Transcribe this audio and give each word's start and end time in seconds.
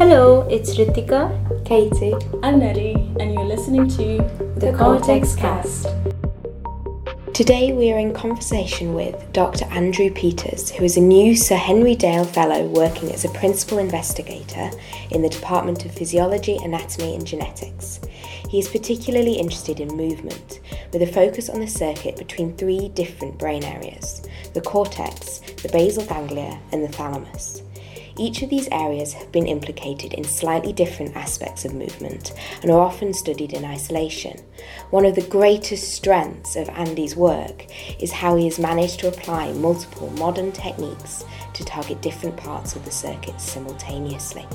Hello, 0.00 0.46
it's 0.50 0.74
Ritika, 0.74 1.64
Katie, 1.64 2.14
I'm 2.42 2.58
Nelly, 2.58 2.94
and 3.20 3.32
you're 3.32 3.44
listening 3.44 3.88
to 3.90 4.18
the, 4.56 4.74
Cortex 4.76 5.36
Cast. 5.36 5.86
Today 7.32 7.72
we 7.72 7.92
are 7.92 7.98
in 7.98 8.12
conversation 8.12 8.94
with 8.94 9.32
Dr. 9.32 9.66
Andrew 9.66 10.10
Peters, 10.10 10.70
who 10.70 10.84
is 10.84 10.96
a 10.96 11.00
new 11.00 11.36
Sir 11.36 11.54
Henry 11.54 11.94
Dale 11.94 12.24
Fellow 12.24 12.66
working 12.66 13.12
as 13.12 13.24
a 13.24 13.28
principal 13.30 13.78
investigator 13.78 14.70
in 15.10 15.22
the 15.22 15.28
Department 15.28 15.84
of 15.84 15.92
Physiology, 15.92 16.56
Anatomy 16.56 17.14
and 17.14 17.24
Genetics. 17.24 18.00
He 18.50 18.58
is 18.58 18.68
particularly 18.68 19.34
interested 19.34 19.78
in 19.78 19.96
movement, 19.96 20.58
with 20.92 21.02
a 21.02 21.06
focus 21.06 21.48
on 21.48 21.60
the 21.60 21.68
circuit 21.68 22.16
between 22.16 22.56
three 22.56 22.88
different 22.88 23.38
brain 23.38 23.62
areas 23.62 24.22
the 24.54 24.60
cortex, 24.60 25.38
the 25.62 25.68
basal 25.70 26.04
ganglia, 26.04 26.58
and 26.72 26.82
the 26.82 26.88
thalamus. 26.88 27.63
Each 28.16 28.42
of 28.42 28.50
these 28.50 28.68
areas 28.70 29.12
have 29.14 29.32
been 29.32 29.46
implicated 29.46 30.14
in 30.14 30.22
slightly 30.22 30.72
different 30.72 31.16
aspects 31.16 31.64
of 31.64 31.74
movement 31.74 32.32
and 32.62 32.70
are 32.70 32.80
often 32.80 33.12
studied 33.12 33.52
in 33.52 33.64
isolation. 33.64 34.40
One 34.90 35.04
of 35.04 35.16
the 35.16 35.22
greatest 35.22 35.94
strengths 35.94 36.54
of 36.54 36.68
Andy's 36.68 37.16
work 37.16 37.66
is 38.00 38.12
how 38.12 38.36
he 38.36 38.44
has 38.44 38.58
managed 38.58 39.00
to 39.00 39.08
apply 39.08 39.52
multiple 39.54 40.10
modern 40.10 40.52
techniques 40.52 41.24
to 41.54 41.64
target 41.64 42.02
different 42.02 42.36
parts 42.36 42.76
of 42.76 42.84
the 42.84 42.90
circuit 42.92 43.40
simultaneously. 43.40 44.46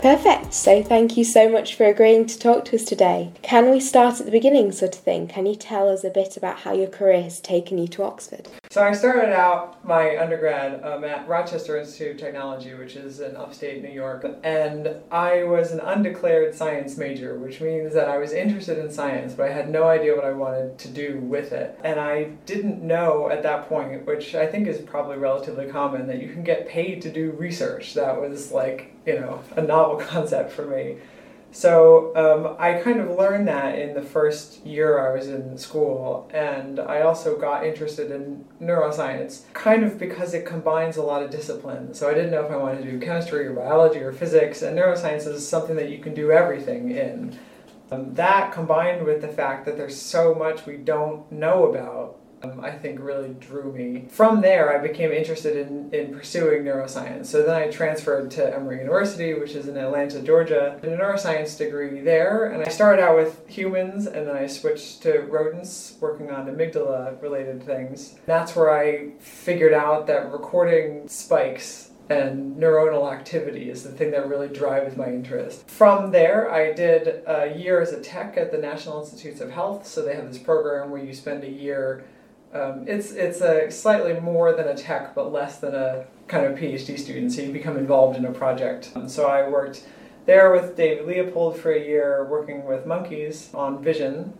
Perfect. 0.00 0.52
So, 0.52 0.82
thank 0.82 1.16
you 1.16 1.24
so 1.24 1.48
much 1.48 1.76
for 1.76 1.86
agreeing 1.86 2.26
to 2.26 2.38
talk 2.38 2.66
to 2.66 2.76
us 2.76 2.84
today. 2.84 3.32
Can 3.40 3.70
we 3.70 3.80
start 3.80 4.20
at 4.20 4.26
the 4.26 4.32
beginning, 4.32 4.70
sort 4.72 4.96
of 4.96 5.00
thing? 5.00 5.28
Can 5.28 5.46
you 5.46 5.54
tell 5.54 5.88
us 5.88 6.04
a 6.04 6.10
bit 6.10 6.36
about 6.36 6.58
how 6.58 6.74
your 6.74 6.88
career 6.88 7.22
has 7.22 7.40
taken 7.40 7.78
you 7.78 7.88
to 7.88 8.02
Oxford? 8.02 8.48
So 8.74 8.82
I 8.82 8.92
started 8.92 9.32
out 9.32 9.84
my 9.84 10.18
undergrad 10.18 10.82
um, 10.82 11.04
at 11.04 11.28
Rochester 11.28 11.78
Institute 11.78 12.16
of 12.16 12.20
Technology, 12.20 12.74
which 12.74 12.96
is 12.96 13.20
in 13.20 13.36
upstate 13.36 13.80
New 13.84 13.92
York, 13.92 14.26
and 14.42 14.96
I 15.12 15.44
was 15.44 15.70
an 15.70 15.78
undeclared 15.78 16.56
science 16.56 16.96
major, 16.96 17.38
which 17.38 17.60
means 17.60 17.94
that 17.94 18.08
I 18.08 18.18
was 18.18 18.32
interested 18.32 18.78
in 18.78 18.90
science, 18.90 19.32
but 19.32 19.48
I 19.48 19.52
had 19.52 19.70
no 19.70 19.84
idea 19.84 20.16
what 20.16 20.24
I 20.24 20.32
wanted 20.32 20.76
to 20.78 20.88
do 20.88 21.18
with 21.18 21.52
it. 21.52 21.78
And 21.84 22.00
I 22.00 22.30
didn't 22.46 22.82
know 22.82 23.30
at 23.30 23.44
that 23.44 23.68
point, 23.68 24.06
which 24.06 24.34
I 24.34 24.48
think 24.48 24.66
is 24.66 24.80
probably 24.80 25.18
relatively 25.18 25.66
common, 25.66 26.08
that 26.08 26.20
you 26.20 26.32
can 26.32 26.42
get 26.42 26.66
paid 26.66 27.00
to 27.02 27.12
do 27.12 27.30
research. 27.30 27.94
That 27.94 28.20
was 28.20 28.50
like, 28.50 28.92
you 29.06 29.20
know, 29.20 29.40
a 29.54 29.62
novel 29.62 29.98
concept 30.04 30.50
for 30.50 30.66
me. 30.66 30.96
So 31.54 32.10
um, 32.16 32.56
I 32.58 32.80
kind 32.80 32.98
of 32.98 33.16
learned 33.16 33.46
that 33.46 33.78
in 33.78 33.94
the 33.94 34.02
first 34.02 34.66
year 34.66 34.98
I 34.98 35.16
was 35.16 35.28
in 35.28 35.56
school, 35.56 36.28
and 36.34 36.80
I 36.80 37.02
also 37.02 37.38
got 37.38 37.64
interested 37.64 38.10
in 38.10 38.44
neuroscience, 38.60 39.42
kind 39.52 39.84
of 39.84 39.96
because 39.96 40.34
it 40.34 40.44
combines 40.44 40.96
a 40.96 41.02
lot 41.04 41.22
of 41.22 41.30
disciplines. 41.30 41.96
So 41.96 42.10
I 42.10 42.14
didn't 42.14 42.32
know 42.32 42.44
if 42.44 42.50
I 42.50 42.56
wanted 42.56 42.82
to 42.82 42.90
do 42.90 42.98
chemistry 42.98 43.46
or 43.46 43.52
biology 43.52 44.00
or 44.00 44.12
physics, 44.12 44.62
and 44.62 44.76
neuroscience 44.76 45.28
is 45.28 45.48
something 45.48 45.76
that 45.76 45.90
you 45.90 45.98
can 45.98 46.12
do 46.12 46.32
everything 46.32 46.90
in. 46.90 47.38
Um, 47.92 48.12
that 48.14 48.50
combined 48.50 49.04
with 49.04 49.20
the 49.20 49.28
fact 49.28 49.64
that 49.66 49.76
there's 49.76 50.00
so 50.00 50.34
much 50.34 50.66
we 50.66 50.76
don't 50.76 51.30
know 51.30 51.70
about 51.70 52.18
Um, 52.44 52.60
I 52.60 52.70
think 52.70 53.00
really 53.00 53.34
drew 53.34 53.72
me. 53.72 54.06
From 54.10 54.40
there, 54.40 54.76
I 54.76 54.86
became 54.86 55.12
interested 55.12 55.56
in, 55.56 55.92
in 55.92 56.14
pursuing 56.14 56.62
neuroscience. 56.62 57.26
So 57.26 57.42
then 57.42 57.54
I 57.54 57.68
transferred 57.68 58.30
to 58.32 58.54
Emory 58.54 58.78
University, 58.78 59.34
which 59.34 59.52
is 59.52 59.68
in 59.68 59.76
Atlanta, 59.76 60.20
Georgia, 60.20 60.78
and 60.82 60.92
a 60.92 60.96
neuroscience 60.96 61.56
degree 61.56 62.00
there. 62.00 62.46
And 62.46 62.62
I 62.62 62.68
started 62.68 63.02
out 63.02 63.16
with 63.16 63.48
humans 63.48 64.06
and 64.06 64.26
then 64.26 64.36
I 64.36 64.46
switched 64.46 65.02
to 65.02 65.20
rodents, 65.20 65.96
working 66.00 66.30
on 66.30 66.46
amygdala 66.46 67.20
related 67.22 67.62
things. 67.62 68.16
That's 68.26 68.54
where 68.54 68.74
I 68.74 69.12
figured 69.18 69.72
out 69.72 70.06
that 70.06 70.32
recording 70.32 71.08
spikes 71.08 71.90
and 72.10 72.56
neuronal 72.56 73.10
activity 73.10 73.70
is 73.70 73.82
the 73.82 73.90
thing 73.90 74.10
that 74.10 74.28
really 74.28 74.48
drives 74.48 74.96
my 74.96 75.06
interest. 75.06 75.68
From 75.70 76.10
there, 76.10 76.50
I 76.50 76.72
did 76.72 77.22
a 77.26 77.56
year 77.56 77.80
as 77.80 77.92
a 77.92 78.00
tech 78.00 78.36
at 78.36 78.52
the 78.52 78.58
National 78.58 79.00
Institutes 79.00 79.40
of 79.40 79.50
Health. 79.50 79.86
So 79.86 80.02
they 80.02 80.14
have 80.14 80.28
this 80.28 80.38
program 80.38 80.90
where 80.90 81.02
you 81.02 81.14
spend 81.14 81.44
a 81.44 81.50
year 81.50 82.04
um, 82.54 82.84
it's 82.86 83.10
it's 83.10 83.40
a 83.40 83.70
slightly 83.70 84.18
more 84.20 84.52
than 84.52 84.68
a 84.68 84.76
tech, 84.76 85.14
but 85.14 85.32
less 85.32 85.58
than 85.58 85.74
a 85.74 86.04
kind 86.28 86.46
of 86.46 86.58
PhD 86.58 86.98
student. 86.98 87.32
So 87.32 87.42
you 87.42 87.52
become 87.52 87.76
involved 87.76 88.16
in 88.16 88.24
a 88.24 88.32
project. 88.32 88.92
Um, 88.94 89.08
so 89.08 89.26
I 89.26 89.48
worked 89.48 89.84
there 90.26 90.52
with 90.52 90.76
David 90.76 91.06
Leopold 91.06 91.58
for 91.58 91.72
a 91.72 91.84
year, 91.84 92.24
working 92.30 92.64
with 92.64 92.86
monkeys 92.86 93.50
on 93.52 93.82
vision, 93.82 94.32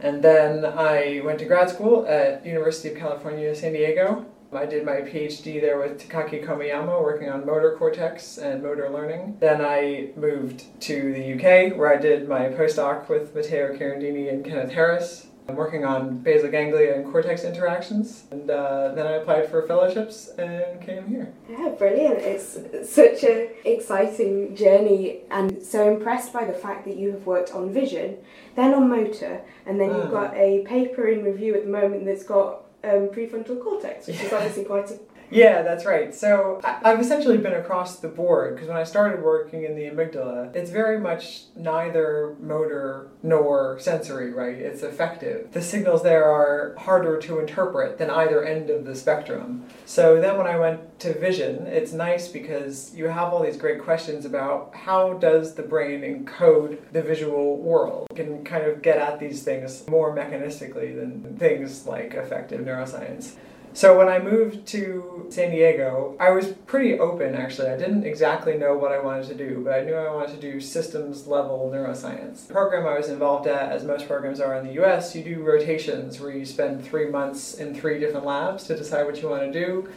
and 0.00 0.22
then 0.22 0.64
I 0.64 1.22
went 1.24 1.38
to 1.40 1.46
grad 1.46 1.70
school 1.70 2.06
at 2.06 2.44
University 2.44 2.90
of 2.90 2.98
California, 2.98 3.54
San 3.54 3.72
Diego. 3.72 4.26
I 4.52 4.66
did 4.66 4.84
my 4.84 5.00
PhD 5.00 5.60
there 5.60 5.78
with 5.78 5.98
Takaki 5.98 6.44
Komiyama, 6.44 7.02
working 7.02 7.28
on 7.28 7.44
motor 7.44 7.74
cortex 7.76 8.38
and 8.38 8.62
motor 8.62 8.88
learning. 8.88 9.36
Then 9.40 9.60
I 9.60 10.10
moved 10.16 10.80
to 10.82 11.12
the 11.12 11.34
UK, 11.34 11.76
where 11.76 11.92
I 11.92 11.96
did 11.96 12.28
my 12.28 12.50
postdoc 12.50 13.08
with 13.08 13.34
Matteo 13.34 13.76
Carandini 13.76 14.32
and 14.32 14.44
Kenneth 14.44 14.70
Harris, 14.70 15.26
I'm 15.46 15.56
working 15.56 15.84
on 15.84 16.18
basal 16.18 16.50
ganglia 16.50 16.94
and 16.94 17.10
cortex 17.12 17.44
interactions, 17.44 18.24
and 18.30 18.50
uh, 18.50 18.92
then 18.94 19.06
I 19.06 19.12
applied 19.12 19.50
for 19.50 19.66
fellowships 19.66 20.28
and 20.38 20.80
came 20.80 21.06
here. 21.06 21.34
Yeah, 21.50 21.68
brilliant. 21.68 22.18
It's 22.18 22.58
such 22.90 23.24
an 23.24 23.50
exciting 23.64 24.56
journey, 24.56 25.20
and 25.30 25.62
so 25.62 25.94
impressed 25.94 26.32
by 26.32 26.46
the 26.46 26.54
fact 26.54 26.86
that 26.86 26.96
you 26.96 27.12
have 27.12 27.26
worked 27.26 27.52
on 27.52 27.72
vision, 27.72 28.16
then 28.56 28.72
on 28.72 28.88
motor, 28.88 29.42
and 29.66 29.78
then 29.78 29.90
you've 29.90 30.14
ah. 30.14 30.28
got 30.28 30.34
a 30.34 30.64
paper 30.64 31.08
in 31.08 31.22
review 31.22 31.54
at 31.54 31.64
the 31.64 31.70
moment 31.70 32.06
that's 32.06 32.24
got 32.24 32.64
um, 32.82 33.08
prefrontal 33.08 33.62
cortex, 33.62 34.06
which 34.06 34.22
is 34.22 34.32
obviously 34.32 34.64
quite 34.64 34.90
a 34.90 34.98
yeah, 35.34 35.62
that's 35.62 35.84
right. 35.84 36.14
So 36.14 36.60
I, 36.62 36.90
have 36.90 37.00
essentially 37.00 37.38
been 37.38 37.54
across 37.54 37.98
the 37.98 38.08
board 38.08 38.54
because 38.54 38.68
when 38.68 38.76
I 38.76 38.84
started 38.84 39.20
working 39.20 39.64
in 39.64 39.74
the 39.74 39.82
amygdala, 39.82 40.54
it's 40.54 40.70
very 40.70 40.98
much 40.98 41.42
neither 41.56 42.36
motor 42.40 43.08
nor 43.22 43.78
sensory, 43.80 44.32
right? 44.32 44.56
It's 44.56 44.82
affective. 44.82 45.52
The 45.52 45.60
signals 45.60 46.04
there 46.04 46.24
are 46.24 46.76
harder 46.78 47.18
to 47.18 47.40
interpret 47.40 47.98
than 47.98 48.10
either 48.10 48.44
end 48.44 48.70
of 48.70 48.84
the 48.84 48.94
spectrum. 48.94 49.64
So 49.86 50.20
then 50.20 50.38
when 50.38 50.46
I 50.46 50.56
went 50.56 51.00
to 51.00 51.18
vision, 51.18 51.66
it's 51.66 51.92
nice 51.92 52.28
because 52.28 52.94
you 52.94 53.08
have 53.08 53.32
all 53.32 53.42
these 53.42 53.56
great 53.56 53.82
questions 53.82 54.24
about 54.24 54.72
how 54.72 55.14
does 55.14 55.54
the 55.54 55.62
brain 55.62 56.02
encode 56.02 56.78
the 56.92 57.02
visual 57.02 57.56
world. 57.58 58.06
You 58.10 58.16
can 58.16 58.44
kind 58.44 58.64
of 58.64 58.82
get 58.82 58.98
at 58.98 59.18
these 59.18 59.42
things 59.42 59.84
more 59.88 60.14
mechanistically 60.14 60.94
than 60.94 61.36
things 61.36 61.86
like 61.86 62.14
affective 62.14 62.60
neuroscience. 62.60 63.34
So 63.74 63.98
when 63.98 64.08
I 64.08 64.20
moved 64.20 64.68
to 64.68 65.26
San 65.30 65.50
Diego, 65.50 66.16
I 66.20 66.30
was 66.30 66.46
pretty 66.46 66.96
open 66.96 67.34
actually. 67.34 67.70
I 67.70 67.76
didn't 67.76 68.04
exactly 68.04 68.56
know 68.56 68.76
what 68.76 68.92
I 68.92 69.00
wanted 69.00 69.26
to 69.26 69.34
do, 69.34 69.62
but 69.64 69.74
I 69.74 69.82
knew 69.82 69.94
I 69.94 70.14
wanted 70.14 70.40
to 70.40 70.52
do 70.52 70.60
systems 70.60 71.26
level 71.26 71.72
neuroscience. 71.74 72.46
The 72.46 72.52
program 72.52 72.86
I 72.86 72.96
was 72.96 73.08
involved 73.08 73.48
at, 73.48 73.72
as 73.72 73.82
most 73.82 74.06
programs 74.06 74.38
are 74.38 74.54
in 74.54 74.64
the 74.64 74.80
US, 74.84 75.16
you 75.16 75.24
do 75.24 75.42
rotations 75.42 76.20
where 76.20 76.30
you 76.30 76.46
spend 76.46 76.84
three 76.84 77.10
months 77.10 77.54
in 77.54 77.74
three 77.74 77.98
different 77.98 78.24
labs 78.24 78.62
to 78.68 78.76
decide 78.76 79.06
what 79.06 79.20
you 79.20 79.28
want 79.28 79.52
to 79.52 79.66
do. 79.66 79.88